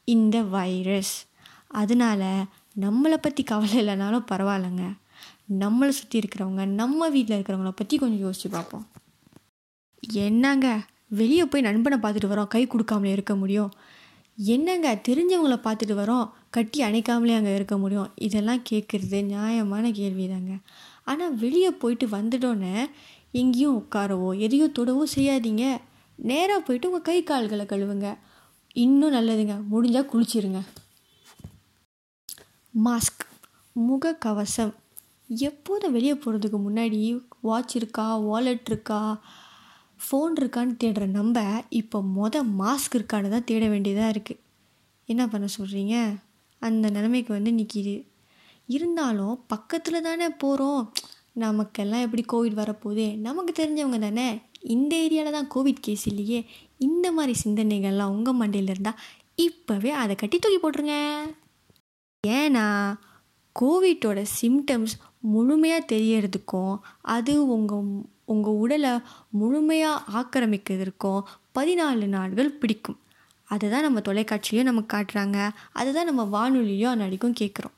இந்த 0.07 0.35
வைரஸ் 0.55 1.15
அதனால் 1.79 2.29
நம்மளை 2.83 3.17
பற்றி 3.17 3.43
கவலை 3.43 3.75
இல்லைனாலும் 3.81 4.29
பரவாயில்லைங்க. 4.31 4.85
நம்மளை 5.49 5.89
சுற்றி 5.89 6.19
இருக்கிறவங்க 6.19 6.65
நம்ம 6.65 7.09
வீட்டில் 7.09 7.37
இருக்கிறவங்கள 7.39 7.71
பற்றி 7.75 7.97
கொஞ்சம் 7.97 8.19
யோசித்து 8.19 8.49
பார்ப்போம். 8.49 8.87
என்னங்க? 10.13 10.79
வெளியே 11.07 11.45
போய் 11.45 11.61
நண்பனை 11.61 11.97
பார்த்துட்டு 11.97 12.31
வரோம் 12.31 12.47
கை 12.47 12.67
கொடுக்காமலே 12.67 13.11
இருக்க 13.11 13.35
முடியும். 13.35 13.71
என்னங்க? 14.37 15.01
தெரிஞ்சவங்கள 15.07 15.55
பார்த்துட்டு 15.65 15.95
வரோம் 15.95 16.29
கட்டி 16.49 16.81
அணைக்காமலே 16.81 17.35
அங்கே 17.35 17.55
இருக்க 17.55 17.77
முடியும். 17.77 18.11
இதெல்லாம் 18.15 18.63
கேட்குறது 18.69 19.23
நியாயமான 19.23 19.91
கேள்வி 19.91 20.29
தாங்க 20.29 20.57
ஆனால் 21.03 21.35
வெளியே 21.35 21.71
போயிட்டு 21.71 22.07
வந்துட்டோன்னே 22.07 22.89
எங்கேயும் 23.31 23.77
உட்காரவோ 23.77 24.37
எதையோ 24.37 24.65
தொடவோ 24.65 25.03
செய்யாதீங்க. 25.15 25.77
நேராக 26.15 26.59
போயிட்டு 26.61 26.89
உங்கள் 26.89 27.01
கை 27.01 27.23
கால்களை 27.23 27.65
கழுவுங்க. 27.65 28.17
இன்னும் 28.73 29.13
நல்லதுங்க. 29.13 29.55
முடிஞ்சால் 29.71 30.09
குளிச்சிருங்க. 30.13 30.61
மாஸ்க். 32.85 33.23
முகக்கவசம். 33.75 34.73
எப்போதும் 35.29 35.91
வெளியே 35.91 36.13
போகிறதுக்கு 36.13 36.59
முன்னாடி 36.67 36.99
வாட்ச் 37.41 37.75
இருக்கா 37.75 38.17
வாலெட் 38.17 38.65
இருக்கா 38.65 39.21
ஃபோன் 39.99 40.33
இருக்கான்னு 40.39 40.77
தேடுற 40.83 41.05
நம்ம 41.05 41.63
இப்போ 41.69 42.03
மொதல் 42.17 42.49
மாஸ்க் 42.59 42.95
இருக்கான்னு 42.95 43.29
தான் 43.29 43.43
தேட 43.43 43.67
வேண்டியதாக 43.67 44.11
இருக்குது 44.11 44.41
என்ன 45.05 45.27
பண்ண 45.27 45.47
சொல்கிறீங்க 45.59 45.95
அந்த 46.59 46.89
நிலைமைக்கு 46.89 47.33
வந்து 47.33 47.51
நிற்கிது 47.51 47.95
இருந்தாலும் 48.65 49.43
பக்கத்தில் 49.47 50.01
தானே 50.01 50.29
போகிறோம் 50.29 50.91
நமக்கெல்லாம் 51.33 52.01
எப்படி 52.01 52.23
கோவிட் 52.33 52.53
வரப்போகுது? 52.53 53.17
நமக்கு 53.17 53.51
தெரிஞ்சவங்க 53.53 53.99
தானே? 53.99 54.41
இந்த 54.61 54.95
ஏரியாவில் 54.95 55.31
தான் 55.31 55.49
கோவிட் 55.55 55.81
கேஸ் 55.81 56.07
இல்லையே? 56.07 56.45
இந்த 56.77 57.11
மாதிரி 57.11 57.39
சிந்தனைகள்லாம் 57.45 58.13
உங்கள் 58.17 58.33
மண்டையில் 58.33 58.69
இருந்தால் 58.69 58.99
இப்போவே 59.41 59.87
அதை 59.87 60.15
கட்டி 60.15 60.39
தூக்கி 60.39 60.59
போட்டுருங்க. 60.59 60.95
ஏன்னா 62.27 62.65
கோவிட்டோட 63.55 64.25
சிம்டம்ஸ் 64.41 64.95
முழுமையாக 65.33 65.89
தெரியறதுக்கும் 65.93 66.75
அது 67.15 67.33
உங்கள் 67.55 67.87
உங்கள் 68.25 68.59
உடலை 68.63 68.93
முழுமையாக 69.39 70.03
ஆக்கிரமிக்கிறதுக்கும் 70.19 71.25
பதினாலு 71.57 72.05
நாட்கள் 72.07 72.57
பிடிக்கும். 72.61 72.99
அதை 73.47 73.65
தான் 73.69 73.85
நம்ம 73.87 73.99
தொலைக்காட்சியிலையும் 73.99 74.69
நமக்கு 74.69 74.91
காட்டுறாங்க. 74.95 75.37
அதை 75.73 75.89
தான் 75.93 76.09
நம்ம 76.09 76.23
வானொலியிலையும் 76.35 76.93
அன்னடிக்கும் 76.93 77.39
கேட்குறோம். 77.41 77.75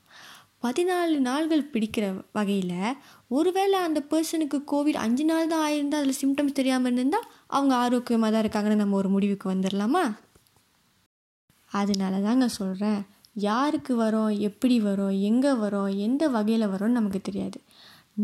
பதினாலு 0.64 1.16
நாள்கள் 1.20 1.68
பிடிக்கிற 1.72 2.04
வகையில் 2.32 2.96
ஒருவேளை 3.30 3.78
அந்த 3.80 4.00
பர்சனுக்கு 4.10 4.58
கோவிட் 4.72 5.02
அஞ்சு 5.04 5.24
நாள் 5.24 5.50
தான் 5.52 5.64
ஆயிருந்தால் 5.66 6.02
அதில் 6.02 6.20
சிம்டம்ஸ் 6.22 6.58
தெரியாமல் 6.60 6.88
இருந்திருந்தால் 6.88 7.28
அவங்க 7.48 7.74
ஆரோக்கியமாக 7.76 8.30
தான் 8.32 8.44
இருக்காங்கன்னு 8.44 8.82
நம்ம 8.82 8.96
ஒரு 8.96 9.08
முடிவுக்கு 9.08 9.46
வந்துடலாமா 9.52 10.04
அதனால 11.70 12.20
தாங்க 12.20 12.46
சொல்கிறேன் 12.58 13.00
யாருக்கு 13.46 13.92
வரோம் 14.02 14.32
எப்படி 14.48 14.76
வரோம் 14.80 15.14
எங்கே 15.30 15.52
வரோம் 15.64 15.90
எந்த 16.06 16.22
வகையில் 16.36 16.72
வரோம்னு 16.74 16.98
நமக்கு 16.98 17.20
தெரியாது. 17.28 17.58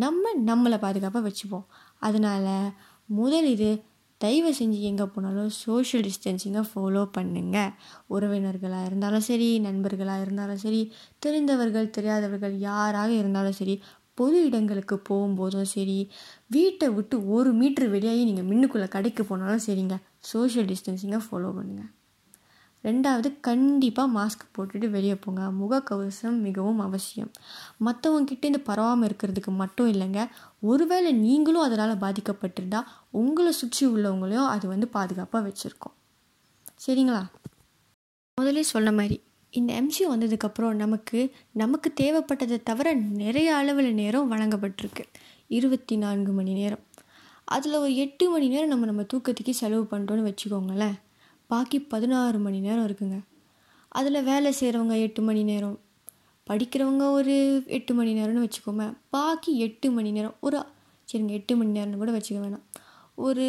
நம்ம 0.04 0.32
நம்மளை 0.50 0.78
பாதுகாப்பாக 0.84 1.24
வச்சுப்போம். 1.28 1.66
அதனால் 1.98 2.52
முதல் 3.18 3.48
இது 3.54 3.70
தயவு 4.20 4.50
செஞ்சு 4.58 4.78
எங்கே 4.88 5.06
போனாலும் 5.14 5.50
சோஷியல் 5.62 6.04
டிஸ்டன்சிங்கை 6.06 6.62
ஃபாலோ 6.70 7.02
பண்ணுங்கள் 7.16 7.72
உறவினர்களாக 8.14 8.88
இருந்தாலும் 8.88 9.24
சரி 9.28 9.48
நண்பர்களாக 9.66 10.24
இருந்தாலும் 10.24 10.60
சரி 10.64 10.80
தெரிந்தவர்கள் 11.18 11.94
தெரியாதவர்கள் 11.96 12.54
யாராக 12.68 13.10
இருந்தாலும் 13.20 13.58
சரி 13.60 13.74
பொது 14.20 14.38
இடங்களுக்கு 14.48 14.96
போகும்போதும் 15.08 15.70
சரி 15.74 15.98
வீட்டை 16.56 16.88
விட்டு 16.96 17.16
ஒரு 17.36 17.52
மீட்ரு 17.60 17.88
வெளியாகி 17.96 18.24
நீங்கள் 18.30 18.48
மின்னுக்குள்ளே 18.50 18.88
கடைக்கு 18.96 19.24
போனாலும் 19.30 19.64
சரிங்க. 19.68 19.96
சோஷியல் 20.32 20.68
டிஸ்டன்சிங்கை 20.72 21.20
ஃபாலோ 21.26 21.50
பண்ணுங்கள் 21.58 21.90
ரெண்டாவது 22.84 23.40
கண்டிப்பாக 23.40 24.08
மாஸ்க் 24.16 24.48
போட்டுட்டு 24.56 24.90
வெளியே 24.90 25.14
போங்க. 25.14 25.42
முகக்கவசம் 25.60 26.38
மிகவும் 26.38 26.78
அவசியம். 26.78 27.30
மற்றவங்கக்கிட்ட 27.84 28.44
இந்த 28.44 28.60
பரவாமல் 28.66 29.10
இருக்கிறதுக்கு 29.10 29.52
மட்டும் 29.52 29.92
இல்லைங்க. 29.92 30.28
ஒருவேளை 30.60 31.12
நீங்களும் 31.12 31.62
அதனால் 31.62 31.98
பாதிக்கப்பட்டிருந்தா 31.98 32.82
உங்களை 33.10 33.52
சுற்றி 33.52 33.86
உள்ளவங்களையும் 33.86 34.46
அது 34.46 34.68
வந்து 34.68 34.88
பாதுகாப்பாக 34.88 35.48
வச்சுருக்கோம். 35.48 35.94
சரிங்களா? 36.86 37.22
முதலே 38.34 38.62
சொன்ன 38.62 38.92
மாதிரி 38.92 39.22
இந்த 39.50 39.82
எம்சியூ 39.82 40.10
வந்ததுக்கப்புறம் 40.10 40.74
நமக்கு 40.74 41.32
நமக்கு 41.52 41.92
தேவைப்பட்டதை 42.00 42.62
தவிர 42.62 42.92
நிறைய 42.94 43.54
அளவில் 43.56 43.94
நேரம் 43.94 44.32
வழங்கப்பட்டிருக்கு. 44.32 45.04
இருபத்தி 45.48 45.96
நான்கு 45.96 46.32
மணி 46.32 46.52
நேரம். 46.52 46.84
அதில் 47.44 47.74
ஒரு 47.74 47.96
எட்டு 47.96 48.30
மணி 48.30 48.48
நேரம் 48.48 48.68
நம்ம 48.68 48.84
நம்ம 48.84 49.02
தூக்கத்துக்கு 49.02 49.50
செலவு 49.50 49.86
பண்ணுறோன்னு 49.90 50.28
வச்சுக்கோங்களேன். 50.30 50.94
பாக்கி 51.46 51.78
பதினாறு 51.80 52.38
மணி 52.38 52.60
நேரம் 52.60 52.86
இருக்குங்க. 52.86 53.18
அதில் 53.88 54.22
வேலை 54.22 54.54
செய்கிறவங்க 54.60 55.00
எட்டு 55.00 55.22
மணி 55.22 55.42
நேரம். 55.42 55.78
படிக்கிறவங்க 56.50 57.10
ஒரு 57.10 57.62
எட்டு 57.66 57.94
மணி 57.94 58.14
நேரம்னு 58.14 58.48
வச்சுக்கோங்க 58.48 58.94
பாக்கி 59.10 59.58
எட்டு 59.58 59.90
மணி 59.90 60.10
நேரம். 60.10 60.34
ஒரு 60.40 60.64
சரிங்க 61.12 61.28
எட்டு 61.28 61.56
மணி 61.56 61.80
நேரம்னு 61.80 61.96
கூட 61.96 62.12
வச்சுக்க 62.12 62.42
வேணாம். 62.44 62.66
ஒரு 63.14 63.44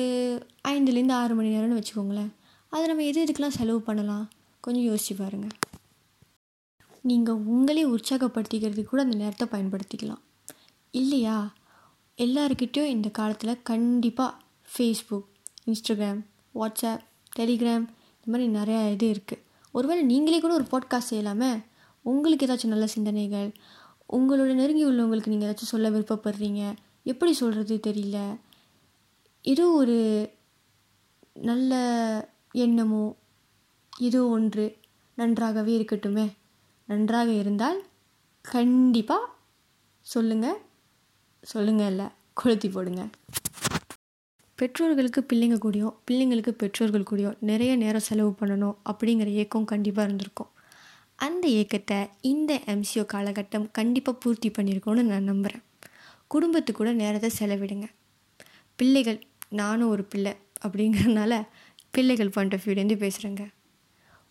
ஐந்துலேருந்து 0.67 1.11
ஆறு 1.11 1.35
மணி 1.35 1.49
நேரம்னு 1.55 1.81
வச்சுக்கோங்களேன். 1.81 2.31
அதை 2.69 2.87
நம்ம 2.87 3.03
எது 3.03 3.23
எதுக்கெலாம் 3.23 3.57
செலவு 3.59 3.81
பண்ணலாம்? 3.81 4.29
கொஞ்சம் 4.59 4.93
யோசிச்சு 4.93 5.13
பாருங்கள் 5.17 5.49
நீங்கள் 7.01 7.33
உங்களே 7.33 7.83
உற்சாகப்படுத்திக்கிறதுக்கு 7.85 8.83
கூட 8.83 9.01
அந்த 9.01 9.17
நேரத்தை 9.17 9.47
பயன்படுத்திக்கலாம். 9.51 10.23
இல்லையா? 10.91 11.53
எல்லாருக்கிட்டேயும் 12.17 12.85
இந்த 12.85 13.09
காலத்தில் 13.09 13.61
கண்டிப்பாக 13.63 14.37
ஃபேஸ்புக் 14.77 15.25
இன்ஸ்டாகிராம் 15.65 16.21
வாட்ஸ்அப் 16.55 17.03
டெலிகிராம் 17.39 17.85
இந்த 18.25 18.27
மாதிரி 18.31 18.45
நிறையா 18.51 18.91
இது 18.91 19.07
இருக்குது 19.11 19.43
ஒருவேளை 19.71 20.03
நீங்களே 20.03 20.39
கூட 20.39 20.53
ஒரு 20.53 20.65
பாட்காஸ்ட் 20.71 21.11
செய்யலாமே? 21.11 21.63
உங்களுக்கு 22.01 22.45
ஏதாச்சும் 22.45 22.73
நல்ல 22.73 22.87
சிந்தனைகள் 22.87 23.49
உங்களோட 24.09 24.53
நெருங்கி 24.53 24.85
உள்ளவங்களுக்கு 24.85 25.27
நீங்கள் 25.27 25.49
ஏதாச்சும் 25.49 25.71
சொல்ல 25.73 25.89
விருப்பப்படுறீங்க? 25.89 26.73
எப்படி 27.03 27.33
சொல்கிறது 27.33 27.79
தெரியல. 27.87 28.37
ஏதோ 29.41 29.65
ஒரு 29.71 29.97
நல்ல 31.33 31.73
எண்ணமோ 32.51 33.15
ஏதோ 33.99 34.27
ஒன்று 34.27 34.77
நன்றாகவே 35.15 35.73
இருக்கட்டுமே. 35.79 36.25
நன்றாக 36.85 37.31
இருந்தால் 37.31 37.79
கண்டிப்பாக 38.41 39.25
சொல்லுங்கள் 40.01 40.61
சொல்லுங்கள் 41.41 41.87
இல்லை 41.87 42.05
கொளுத்தி 42.33 42.69
போடுங்க. 42.69 43.09
பெற்றோர்களுக்கு 44.59 45.21
பிள்ளைங்க 45.21 45.57
கூடயும் 45.63 45.95
பிள்ளைங்களுக்கு 46.07 46.49
பெற்றோர்கள் 46.49 47.07
கூடயும் 47.09 47.37
நிறைய 47.39 47.71
நேரம் 47.75 48.05
செலவு 48.07 48.35
பண்ணணும் 48.39 48.75
அப்படிங்கிற 48.91 49.29
ஏக்கம் 49.41 49.65
கண்டிப்பாக 49.65 50.07
இருந்திருக்கும். 50.07 50.51
அந்த 51.15 51.45
ஏக்கத்தை 51.59 51.97
இந்த 52.21 52.51
எம்சிஓ 52.65 53.03
காலகட்டம் 53.13 53.65
கண்டிப்பாக 53.71 54.17
பூர்த்தி 54.17 54.49
பண்ணியிருக்கோன்னு 54.49 55.03
நான் 55.09 55.29
நம்புகிறேன் 55.31 55.63
குடும்பத்து 56.27 56.71
கூட 56.73 56.89
நேரத்தை 56.93 57.29
செலவிடுங்க. 57.39 57.87
பிள்ளைகள் 58.79 59.19
நானும் 59.49 59.89
ஒரு 59.89 60.03
பிள்ளை 60.03 60.33
அப்படிங்கிறதுனால 60.65 61.33
பிள்ளைகள் 61.89 62.29
பாயிண்ட் 62.29 62.53
ஆஃப் 62.53 62.65
வியூலேருந்து 62.65 62.97
பேசுகிறேங்க 63.03 63.43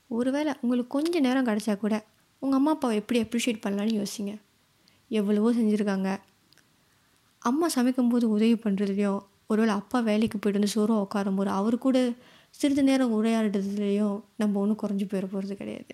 ஒருவேளை 0.08 0.52
உங்களுக்கு 0.60 0.94
கொஞ்சம் 0.96 1.22
நேரம் 1.22 1.46
கிடச்சா 1.46 1.74
கூட 1.76 1.94
உங்கள் 2.38 2.58
அம்மா 2.58 2.72
அப்பாவை 2.72 2.96
எப்படி 3.00 3.20
அப்ரிஷியேட் 3.20 3.64
பண்ணலான்னு 3.64 3.94
யோசிங்க. 4.00 4.32
எவ்வளவோ 5.08 5.52
செஞ்சுருக்காங்க. 5.52 6.10
அம்மா 7.38 7.66
சமைக்கும்போது 7.74 8.26
உதவி 8.36 8.54
பண்ணுறதுலையும் 8.54 9.22
ஒருவேளை 9.50 9.74
அப்பா 9.80 9.98
வேலைக்கு 10.08 10.36
போய்ட்டு 10.38 10.60
வந்து 10.60 10.74
சோறும் 10.76 11.02
உட்காரும்போது 11.04 11.50
அவர் 11.58 11.76
கூட 11.86 11.98
சிறிது 12.58 12.82
நேரம் 12.88 13.14
உரையாடுறதுலேயும் 13.16 14.16
நம்ம 14.40 14.60
ஒன்றும் 14.60 14.80
குறைஞ்சி 14.82 15.06
போயிட 15.08 15.26
போகிறது 15.32 15.54
கிடையாது. 15.60 15.92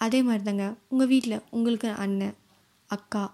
அதே 0.00 0.18
மாதிரி 0.22 0.42
தாங்க 0.44 0.66
உங்கள் 0.88 1.10
வீட்டில் 1.12 1.42
உங்களுக்கு 1.50 1.88
அண்ணன் 2.04 2.36
அக்கா 2.90 3.24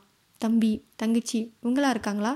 தம்பி 0.41 0.73
தங்கச்சி 1.01 1.41
இவங்களாம் 1.63 1.95
இருக்காங்களா? 1.95 2.33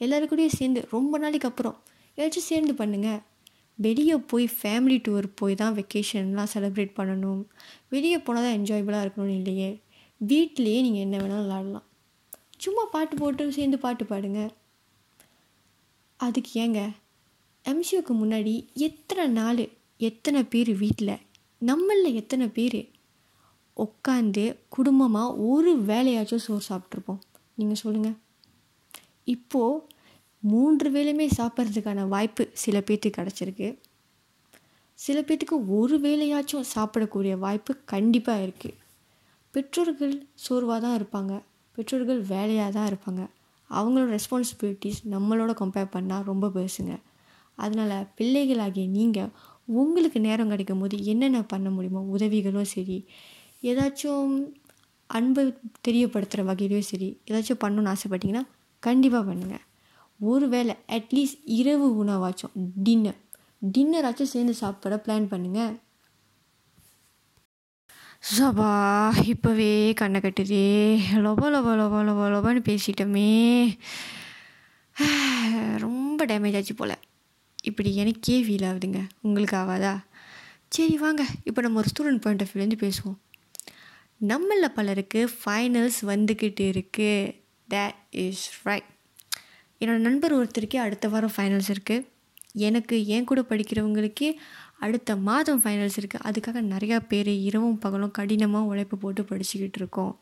எல்லாருக்கூடயும் 0.00 0.56
சேர்ந்து 0.58 0.80
ரொம்ப 0.90 1.18
நாளைக்கு 1.18 1.48
அப்புறம் 1.50 1.76
ஏதாச்சும் 2.18 2.48
சேர்ந்து 2.50 2.74
பண்ணுங்கள் 2.80 3.20
வெளியே 3.78 4.16
போய் 4.30 4.46
ஃபேமிலி 4.58 4.96
டூர் 5.06 5.26
போய் 5.40 5.54
தான் 5.54 5.74
வெக்கேஷன்லாம் 5.78 6.50
செலிப்ரேட் 6.54 6.96
பண்ணணும். 6.98 7.42
வெளியே 7.94 8.18
போனால் 8.18 8.46
தான் 8.46 8.56
என்ஜாயபுளாக 8.58 9.04
இருக்கணும்னு 9.04 9.36
இல்லையே. 9.40 9.70
வீட்டிலையே 10.20 10.78
நீங்கள் 10.86 11.04
என்ன 11.06 11.16
வேணாலும் 11.18 11.44
விளாடலாம் 11.46 11.86
சும்மா 12.64 12.84
பாட்டு 12.94 13.16
போட்டு 13.16 13.52
சேர்ந்து 13.58 13.78
பாட்டு 13.84 14.04
பாடுங்க. 14.04 14.40
அதுக்கு 16.20 16.52
ஏங்க? 16.60 16.80
எம்சிஓக்கு 17.64 18.12
முன்னாடி 18.20 18.54
எத்தனை 18.86 19.26
நாள் 19.40 19.62
எத்தனை 19.96 20.40
பேர் 20.52 20.70
வீட்டில் 20.76 21.14
நம்மளில் 21.60 22.18
எத்தனை 22.20 22.46
பேர்? 22.48 22.80
உட்காந்து 23.76 24.44
குடும்பமாக 24.68 25.36
ஒரு 25.50 25.72
வேலையாச்சும் 25.90 26.44
சோறு 26.46 26.64
சாப்பிட்ருப்போம் 26.70 27.20
நீங்கள் 27.54 27.80
சொல்லுங்கள் 27.82 28.18
இப்போது 29.34 29.82
மூன்று 30.42 30.88
வேளையுமே 30.90 31.26
சாப்பிட்றதுக்கான 31.38 32.06
வாய்ப்பு 32.08 32.42
சில 32.62 32.78
பேர்த்துக்கு 32.78 33.18
கிடச்சிருக்கு. 33.18 33.68
சில 34.98 35.18
பேர்த்துக்கு 35.20 35.56
ஒரு 35.78 35.96
வேலையாச்சும் 36.00 36.68
சாப்பிடக்கூடிய 36.74 37.34
வாய்ப்பு 37.38 37.72
கண்டிப்பாக 37.84 38.44
இருக்குது 38.46 38.78
பெற்றோர்கள் 39.54 40.14
சோர்வாக 40.44 40.80
தான் 40.84 40.96
இருப்பாங்க. 41.00 41.34
பெற்றோர்கள் 41.76 42.20
வேலையாக 42.34 42.70
தான் 42.76 42.88
இருப்பாங்க. 42.90 43.22
அவங்களோட 43.70 44.18
ரெஸ்பான்சிபிலிட்டிஸ் 44.18 45.00
நம்மளோட 45.10 45.52
கம்பேர் 45.60 45.94
பண்ணால் 45.96 46.24
ரொம்ப 46.24 46.48
பெருசுங்க. 46.48 46.94
அதனால் 47.58 48.06
பிள்ளைகளாகிய 48.16 48.86
நீங்கள் 48.88 49.30
உங்களுக்கு 49.64 50.20
நேரம் 50.20 50.48
கிடைக்கும் 50.48 50.78
போது 50.78 51.04
என்னென்ன 51.04 51.42
பண்ண 51.42 51.70
முடியுமோ 51.70 52.00
உதவிகளும் 52.00 52.70
சரி 52.74 52.98
ஏதாச்சும் 53.62 54.34
அன்பை 55.06 55.42
தெரியப்படுத்துகிற 55.88 56.44
வகையிலையும் 56.44 56.90
சரி 56.92 57.20
ஏதாச்சும் 57.24 57.62
பண்ணணுன்னு 57.64 57.92
ஆசைப்பட்டீங்கன்னா 57.94 58.44
கண்டிப்பாக 58.82 59.32
பண்ணுங்கள் 59.32 59.64
ஒரு 60.20 60.48
வேளை 60.48 60.74
அட்லீஸ்ட் 60.88 61.40
இரவு 61.44 62.04
உணவாச்சும் 62.04 62.54
டின்னர் 62.82 63.18
டின்னராச்சும் 63.62 64.32
சேர்ந்து 64.32 64.54
சாப்பிட 64.54 64.96
பிளான் 65.06 65.28
பண்ணுங்கள் 65.30 65.74
சபா 68.22 68.70
இப்போவே 69.22 69.94
கண்ணை 69.94 70.20
கட்டுதே. 70.20 70.64
லொப 71.16 71.42
லொப 71.54 71.68
லொப 71.80 72.02
லொப 72.08 72.22
லொபன்னு 72.34 72.60
பேசிட்டோமே. 72.68 73.28
ரொம்ப 75.78 76.26
டேமேஜ் 76.26 76.56
ஆச்சு 76.56 76.74
போல். 76.74 76.94
இப்படி 77.62 77.96
எனக்கே 77.96 78.36
ஃபீல் 78.42 78.66
ஆகுதுங்க. 78.70 79.00
உங்களுக்கு 79.20 79.56
ஆகாதா? 79.56 79.92
சரி 80.68 80.96
வாங்க. 80.96 81.24
இப்போ 81.44 81.62
நம்ம 81.62 81.78
ஒரு 81.78 81.88
ஸ்டூடெண்ட் 81.92 82.20
பாயிண்ட் 82.20 82.42
ஆஃப் 82.42 82.52
வியூலேருந்து 82.54 82.80
பேசுவோம். 82.84 83.18
நம்மளில் 84.28 84.74
பலருக்கு 84.74 85.20
ஃபைனல்ஸ் 85.34 85.98
வந்துக்கிட்டு 86.02 86.64
இருக்குது 86.68 87.34
தேட் 87.68 87.98
இஸ் 88.10 88.50
ரைட் 88.62 88.88
என்னோடய 89.80 90.06
நண்பர் 90.08 90.36
ஒருத்தருக்கே 90.38 90.76
அடுத்த 90.76 91.08
வாரம் 91.08 91.34
ஃபைனல்ஸ் 91.36 91.68
இருக்குது 91.68 92.06
எனக்கு 92.58 93.06
என் 93.06 93.24
கூட 93.24 93.40
படிக்கிறவங்களுக்கே 93.40 94.30
அடுத்த 94.78 95.16
மாதம் 95.16 95.60
ஃபைனல்ஸ் 95.64 95.98
இருக்குது 96.00 96.26
அதுக்காக 96.30 96.58
நிறையா 96.72 96.98
பேர் 97.08 97.28
இரவும் 97.28 97.78
பகலும் 97.78 98.10
கடினமாக 98.10 98.64
உழைப்பு 98.64 98.96
போட்டு 98.96 99.22
படிச்சுக்கிட்டு 99.22 99.78
இருக்கோம். 99.82 100.18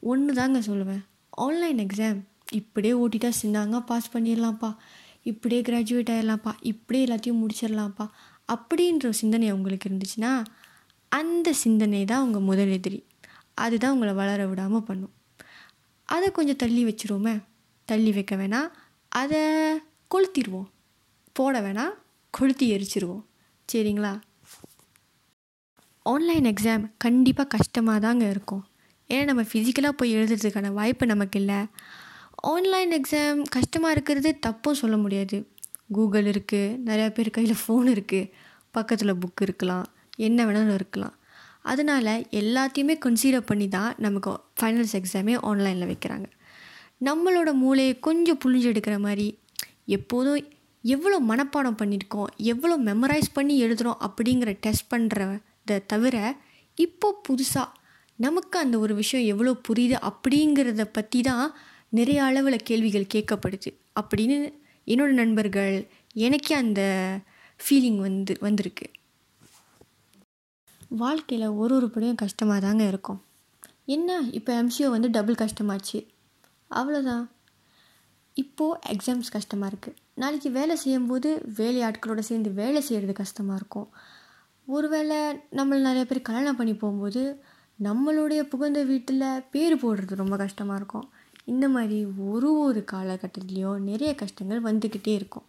ஒன்று 0.00 0.34
தாங்க 0.34 0.58
சொல்லுவேன். 0.58 1.04
ஆன்லைன் 1.30 1.78
எக்ஸாம் 1.78 2.20
இப்படியே 2.52 2.94
ஓட்டிட்டா 2.94 3.30
சின்னாங்க 3.42 3.80
பாஸ் 3.86 4.16
பண்ணிடலாம்ப்பா. 4.16 4.76
இப்படியே 5.22 5.60
கிராஜுவேட் 5.60 6.10
ஆகிடலாம்ப்பா 6.14 6.52
இப்படியே 6.60 7.04
எல்லாத்தையும் 7.04 7.40
முடிச்சிடலாம்ப்பா. 7.42 8.08
அப்படின்ற 8.52 9.10
சிந்தனை 9.10 9.48
அவங்களுக்கு 9.48 9.88
இருந்துச்சுன்னா 9.88 10.44
அந்த 11.08 11.52
சிந்தனை 11.52 12.04
தான் 12.04 12.18
அவங்க 12.18 12.40
முதல் 12.40 12.68
எதிரி. 12.68 13.04
அதுதான் 13.54 13.92
உங்களை 13.92 14.14
வளர 14.14 14.46
விடாமல் 14.46 14.82
பண்ணும். 14.82 15.12
அதை 16.04 16.30
கொஞ்சம் 16.30 16.56
தள்ளி 16.56 16.82
வச்சுருவோமே. 16.84 17.42
தள்ளி 17.84 18.12
வைக்க 18.12 18.36
வேணாம். 18.36 18.70
அதை 19.08 19.40
கொளுத்திடுவோம். 20.14 20.68
போட 21.40 21.60
வேணாம் 21.66 21.94
கொளுத்தி 22.38 22.66
எரிச்சிருவோம். 22.74 23.22
சரிங்களா? 23.72 24.14
ஆன்லைன் 26.12 26.46
எக்ஸாம் 26.50 26.84
கண்டிப்பாக 27.04 27.48
கஷ்டமாக 27.54 27.98
தாங்க 28.06 28.24
இருக்கும். 28.34 28.62
ஏன்னா 29.12 29.24
நம்ம 29.30 29.42
ஃபிசிக்கலாக 29.50 29.98
போய் 30.00 30.14
எழுதுறதுக்கான 30.16 30.68
வாய்ப்பு 30.78 31.04
நமக்கு 31.12 31.38
இல்லை. 31.40 31.58
ஆன்லைன் 32.52 32.92
எக்ஸாம் 32.98 33.40
கஷ்டமாக 33.56 33.94
இருக்கிறது 33.96 34.30
தப்பும் 34.46 34.78
சொல்ல 34.80 34.96
முடியாது. 35.04 35.38
கூகுள் 35.96 36.28
இருக்குது 36.32 36.76
நிறையா 36.88 37.08
பேர் 37.16 37.34
கையில் 37.36 37.60
ஃபோன் 37.62 37.88
இருக்குது 37.94 38.30
பக்கத்தில் 38.76 39.20
புக் 39.22 39.42
இருக்கலாம் 39.46 39.86
என்ன 40.28 40.44
வேணாலும் 40.48 40.76
இருக்கலாம். 40.80 41.14
அதனால் 41.72 42.12
எல்லாத்தையுமே 42.40 42.94
கன்சிடர் 43.06 43.48
பண்ணி 43.50 43.68
தான் 43.76 43.90
நமக்கு 44.04 44.32
ஃபைனல்ஸ் 44.60 44.96
எக்ஸாமே 44.98 45.34
ஆன்லைனில் 45.50 45.90
வைக்கிறாங்க. 45.92 46.28
நம்மளோட 47.08 47.52
மூளையை 47.64 47.94
கொஞ்சம் 48.08 48.40
புழிஞ்சு 48.44 48.70
எடுக்கிற 48.72 48.98
மாதிரி 49.06 49.28
எப்போதும் 49.98 50.40
எவ்வளோ 50.84 51.16
மனப்பாடம் 51.30 51.80
பண்ணியிருக்கோம் 51.80 52.30
எவ்வளோ 52.52 52.76
மெமரைஸ் 52.88 53.28
பண்ணி 53.32 53.54
எழுதுகிறோம் 53.64 54.02
அப்படிங்கிற 54.06 54.50
டெஸ்ட் 54.66 54.90
பண்ணுறத 54.92 55.78
தவிர 55.92 56.16
இப்போ 56.78 57.08
புதுசாக 57.28 57.68
நமக்கு 58.18 58.56
அந்த 58.58 58.76
ஒரு 58.78 58.94
விஷயம் 58.94 59.26
எவ்வளோ 59.32 59.52
புரியுது 59.68 59.96
அப்படிங்கிறத 60.08 60.84
பற்றி 60.96 61.20
தான் 61.22 61.46
நிறைய 61.98 62.18
அளவில் 62.22 62.66
கேள்விகள் 62.68 63.12
கேட்கப்படுது. 63.14 63.70
அப்படின்னு 64.00 64.36
என்னோடய 64.86 65.20
நண்பர்கள் 65.22 65.74
எனக்கே 66.26 66.54
அந்த 66.54 66.82
ஃபீலிங் 67.60 68.00
வந்து 68.06 68.32
வந்திருக்கு. 68.46 68.86
வாழ்க்கையில் 71.02 71.56
ஒரு 71.62 71.72
ஒரு 71.78 71.88
படியும் 71.94 72.20
கஷ்டமாக 72.22 72.60
தாங்க 72.66 72.84
இருக்கும். 72.92 73.20
என்ன 73.96 74.18
இப்போ 74.38 74.50
எம்சிஓ 74.60 74.88
வந்து 74.96 75.10
டபுள் 75.16 75.40
கஷ்டமாச்சு. 75.42 75.98
அவ்வளோதான் 76.70 77.24
இப்போது 78.36 78.80
எக்ஸாம்ஸ் 78.94 79.34
கஷ்டமாக 79.36 79.70
இருக்குது 79.72 79.99
நாளைக்கு 80.20 80.50
வேலை 80.50 80.74
செய்யும்போது 80.76 81.28
வேலை 81.56 81.80
ஆட்களோடு 81.88 82.22
சேர்ந்து 82.28 82.50
வேலை 82.60 82.80
செய்கிறது 82.80 83.14
கஷ்டமாக 83.20 83.58
இருக்கும். 83.60 83.88
ஒருவேளை 84.66 85.18
நம்மளை 85.58 85.80
நிறைய 85.88 86.04
பேர் 86.06 86.28
கல்யாணம் 86.28 86.58
பண்ணி 86.60 86.74
போகும்போது 86.74 87.22
நம்மளுடைய 87.78 88.40
புகுந்த 88.42 88.80
வீட்டில் 88.82 89.24
பேர் 89.50 89.74
போடுறது 89.82 90.20
ரொம்ப 90.22 90.36
கஷ்டமாக 90.36 90.78
இருக்கும். 90.80 91.06
இந்த 91.44 91.66
மாதிரி 91.68 91.98
ஒரு 92.32 92.50
ஒரு 92.66 92.80
காலகட்டத்துலேயும் 92.92 93.86
நிறைய 93.90 94.10
கஷ்டங்கள் 94.14 94.60
வந்துக்கிட்டே 94.62 95.12
இருக்கும். 95.20 95.46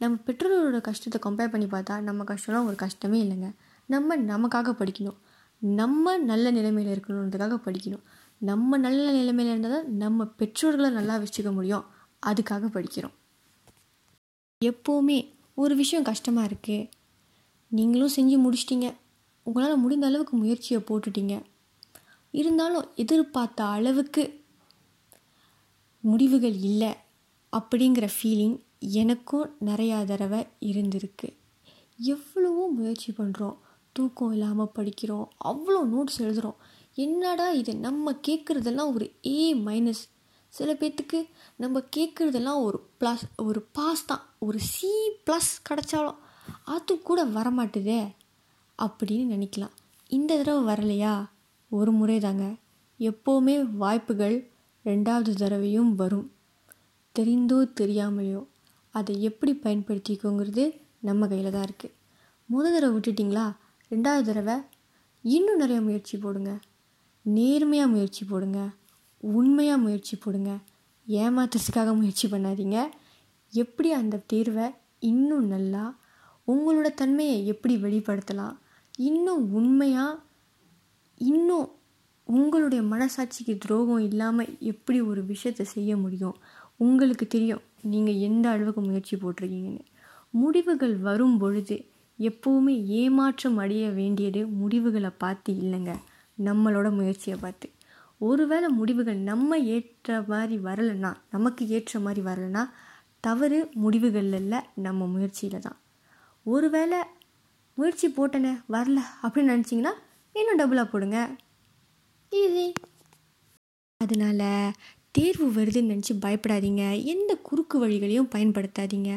நம்ம 0.00 0.18
பெற்றோரோட 0.26 0.78
கஷ்டத்தை 0.80 1.18
கம்பேர் 1.26 1.52
பண்ணி 1.52 1.66
பார்த்தா 1.66 1.94
நம்ம 2.00 2.24
கஷ்டம்லாம் 2.24 2.68
ஒரு 2.70 2.78
கஷ்டமே 2.84 3.18
இல்லைங்க. 3.24 3.50
நம்ம 3.88 4.16
நமக்காக 4.32 4.72
படிக்கணும். 4.80 5.18
நம்ம 5.62 6.16
நல்ல 6.30 6.46
நிலைமையில் 6.50 6.92
இருக்கணுன்றதுக்காக 6.94 7.58
படிக்கணும். 7.66 8.04
நம்ம 8.40 8.76
நல்ல 8.76 9.04
நிலைமையில் 9.10 9.52
இருந்தால் 9.52 9.76
தான் 9.76 9.90
நம்ம 9.96 10.26
பெற்றோர்களை 10.40 10.90
நல்லா 10.90 11.16
வச்சுக்க 11.16 11.52
முடியும். 11.52 11.84
அதுக்காக 12.26 12.70
படிக்கிறோம். 12.76 13.14
எப்போவுமே 14.60 15.18
ஒரு 15.54 15.76
விஷயம் 15.76 16.04
கஷ்டமாக 16.04 16.48
இருக்குது 16.50 16.88
நீங்களும் 17.70 18.14
செஞ்சு 18.16 18.36
முடிச்சிட்டிங்க. 18.44 18.88
உங்களால் 19.46 19.78
முடிந்த 19.78 20.06
அளவுக்கு 20.06 20.36
முயற்சியை 20.36 20.82
போட்டுட்டீங்க. 20.88 21.34
இருந்தாலும் 22.30 22.86
எதிர்பார்த்த 22.94 23.64
அளவுக்கு 23.64 24.22
முடிவுகள் 26.00 26.56
இல்லை 26.60 26.92
அப்படிங்கிற 27.52 28.08
ஃபீலிங் 28.14 28.56
எனக்கும் 28.80 29.56
நிறையா 29.64 30.04
தடவை 30.04 30.46
இருந்திருக்கு. 30.60 31.28
எவ்வளவோ 31.96 32.64
முயற்சி 32.68 33.12
பண்ணுறோம் 33.18 33.56
தூக்கம் 33.92 34.32
இல்லாமல் 34.32 34.74
படிக்கிறோம். 34.74 35.26
அவ்வளோ 35.44 35.80
நோட்ஸ் 35.94 36.18
எழுதுகிறோம் 36.18 36.58
என்னடா 36.94 37.50
இது? 37.50 37.72
நம்ம 37.76 38.12
கேட்குறதெல்லாம் 38.28 38.92
ஒரு 38.94 39.06
ஏ 39.26 39.54
மைனஸ் 39.54 40.02
சில 40.56 40.72
பேர்த்துக்கு 40.80 41.20
நம்ம 41.62 41.82
கேட்குறதெல்லாம் 41.96 42.60
ஒரு 42.66 42.78
ப்ளஸ் 43.00 43.24
ஒரு 43.46 43.60
பாஸ் 43.76 44.02
தான். 44.10 44.24
ஒரு 44.46 44.58
சி 44.72 44.90
ப்ளஸ் 45.26 45.52
கிடச்சாலும் 45.68 46.18
அது 46.74 46.92
கூட 47.08 47.20
வரமாட்டுதே 47.36 48.02
அப்படின்னு 48.84 49.26
நினைக்கலாம். 49.34 49.74
இந்த 50.16 50.36
தடவை 50.36 50.62
வரலையா? 50.70 51.14
ஒரு 51.78 51.92
முறை 51.92 52.18
தாங்க. 52.24 52.46
எப்போவுமே 53.08 53.54
வாய்ப்புகள் 53.82 54.36
ரெண்டாவது 54.84 55.32
தடவையும் 55.42 55.94
வரும். 56.02 56.28
தெரிந்தோ 57.18 57.58
தெரியாமையோ 57.80 58.42
அதை 58.94 59.14
எப்படி 59.28 59.52
பயன்படுத்திக்கோங்கிறது 59.64 60.64
நம்ம 61.08 61.26
கையில் 61.32 61.54
தான் 61.56 61.66
இருக்குது 61.68 61.96
முதல் 62.48 62.74
தடவை 62.76 62.94
விட்டுட்டிங்களா? 62.96 63.46
ரெண்டாவது 63.90 64.24
தடவை 64.30 64.56
இன்னும் 65.24 65.60
நிறைய 65.62 65.80
முயற்சி 65.88 66.16
போடுங்க. 66.24 66.52
நேர்மையாக 67.22 67.92
முயற்சி 67.94 68.22
போடுங்க. 68.24 68.60
உண்மையாக 69.32 69.78
முயற்சி 69.78 70.16
போடுங்க. 70.16 70.58
ஏமாத்துறதுக்காக 71.08 71.96
முயற்சி 71.96 72.28
பண்ணாதீங்க. 72.28 72.88
எப்படி 73.52 73.92
அந்த 73.92 74.22
தேர்வை 74.26 74.70
இன்னும் 74.98 75.46
நல்லா 75.46 75.98
உங்களோட 76.48 76.94
தன்மையை 76.94 77.46
எப்படி 77.46 77.76
வெளிப்படுத்தலாம் 77.76 78.56
இன்னும் 78.98 79.52
உண்மையாக 79.52 80.20
இன்னும் 81.14 81.68
உங்களுடைய 82.24 82.82
மனசாட்சிக்கு 82.82 83.58
துரோகம் 83.58 83.98
இல்லாமல் 83.98 84.56
எப்படி 84.60 85.00
ஒரு 85.00 85.24
விஷயத்தை 85.24 85.66
செய்ய 85.66 85.96
முடியும்? 85.96 86.36
உங்களுக்கு 86.76 87.26
தெரியும் 87.26 87.60
நீங்கள் 87.80 88.14
எந்த 88.14 88.50
அளவுக்கு 88.50 88.80
முயற்சி 88.80 89.16
போட்டிருக்கீங்கன்னு. 89.16 89.84
முடிவுகள் 90.30 90.96
வரும் 90.96 91.38
பொழுது 91.38 91.86
எப்போவுமே 92.18 92.84
ஏமாற்றம் 92.84 93.56
அடைய 93.56 93.90
வேண்டியது 93.90 94.46
முடிவுகளை 94.46 95.10
பார்த்து 95.18 95.52
இல்லைங்க. 95.54 95.94
நம்மளோட 96.44 96.90
முயற்சியை 96.92 97.38
பார்த்து. 97.38 97.68
ஒருவேளை 98.28 98.68
முடிவுகள் 98.78 99.20
நம்ம 99.30 99.58
ஏற்ற 99.74 100.16
மாதிரி 100.26 100.56
வரலைன்னா 100.68 101.10
நமக்கு 101.30 101.62
ஏற்ற 101.76 102.00
மாதிரி 102.00 102.22
வரலைன்னா 102.28 102.62
தவறு 103.20 103.58
முடிவுகளில் 103.82 104.38
இல்லை 104.42 104.60
நம்ம 104.86 105.06
முயற்சியில் 105.06 105.64
தான். 105.66 105.78
ஒருவேளை 106.46 106.98
முயற்சி 107.78 108.08
போட்டனே 108.08 108.52
வரல 108.74 108.98
அப்படின்னு 109.22 109.52
நினச்சிங்கன்னா 109.54 109.92
இன்னும் 110.34 110.60
டபுளாக 110.60 110.86
போடுங்க. 110.90 111.18
ஈஸி 112.32 112.66
அதனால் 114.00 114.74
தேர்வு 115.16 115.46
வருதுன்னு 115.56 115.92
நினச்சி 115.92 116.14
பயப்படாதீங்க. 116.24 116.84
எந்த 117.14 117.32
குறுக்கு 117.48 117.76
வழிகளையும் 117.86 118.32
பயன்படுத்தாதீங்க. 118.34 119.10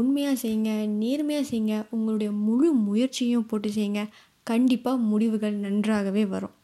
உண்மையாக 0.00 0.40
செய்யுங்க 0.42 0.72
நேர்மையாக 1.02 1.48
செய்யுங்க. 1.50 1.76
உங்களுடைய 1.90 2.30
முழு 2.46 2.68
முயற்சியும் 2.88 3.46
போட்டு 3.46 3.68
செய்யுங்க. 3.68 4.02
கண்டிப்பாக 4.50 5.04
முடிவுகள் 5.10 5.56
நன்றாகவே 5.64 6.24
வரும். 6.34 6.54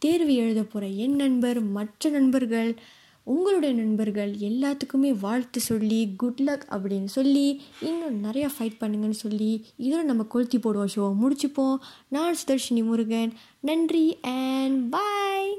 தேர்வு 0.00 0.34
எழுத 0.34 0.62
போகிற 0.62 0.92
என் 0.92 1.14
நண்பர் 1.14 1.58
மற்ற 1.62 2.10
நண்பர்கள் 2.10 2.70
உங்களுடைய 3.24 3.74
நண்பர்கள் 3.74 4.30
எல்லாத்துக்குமே 4.34 5.10
வாழ்த்து 5.20 5.60
சொல்லி 5.60 5.98
குட் 6.16 6.40
லக் 6.44 6.66
அப்படின்னு 6.70 7.10
சொல்லி 7.16 7.46
இன்னும் 7.80 8.24
நிறையா 8.24 8.48
ஃபைட் 8.58 8.80
பண்ணுங்கன்னு 8.80 9.18
சொல்லி 9.24 9.50
இதோட 9.78 10.02
நம்ம 10.02 10.22
கொளுத்தி 10.22 10.58
போடுவோம் 10.58 10.92
ஷோவை 10.94 11.14
முடிச்சுப்போம். 11.22 11.76
நான் 12.08 12.36
சுதர்ஷினி 12.40 12.82
முருகன். 12.84 13.32
நன்றி 13.60 14.18
அண்ட் 14.22 14.90
பாய் 14.90 15.52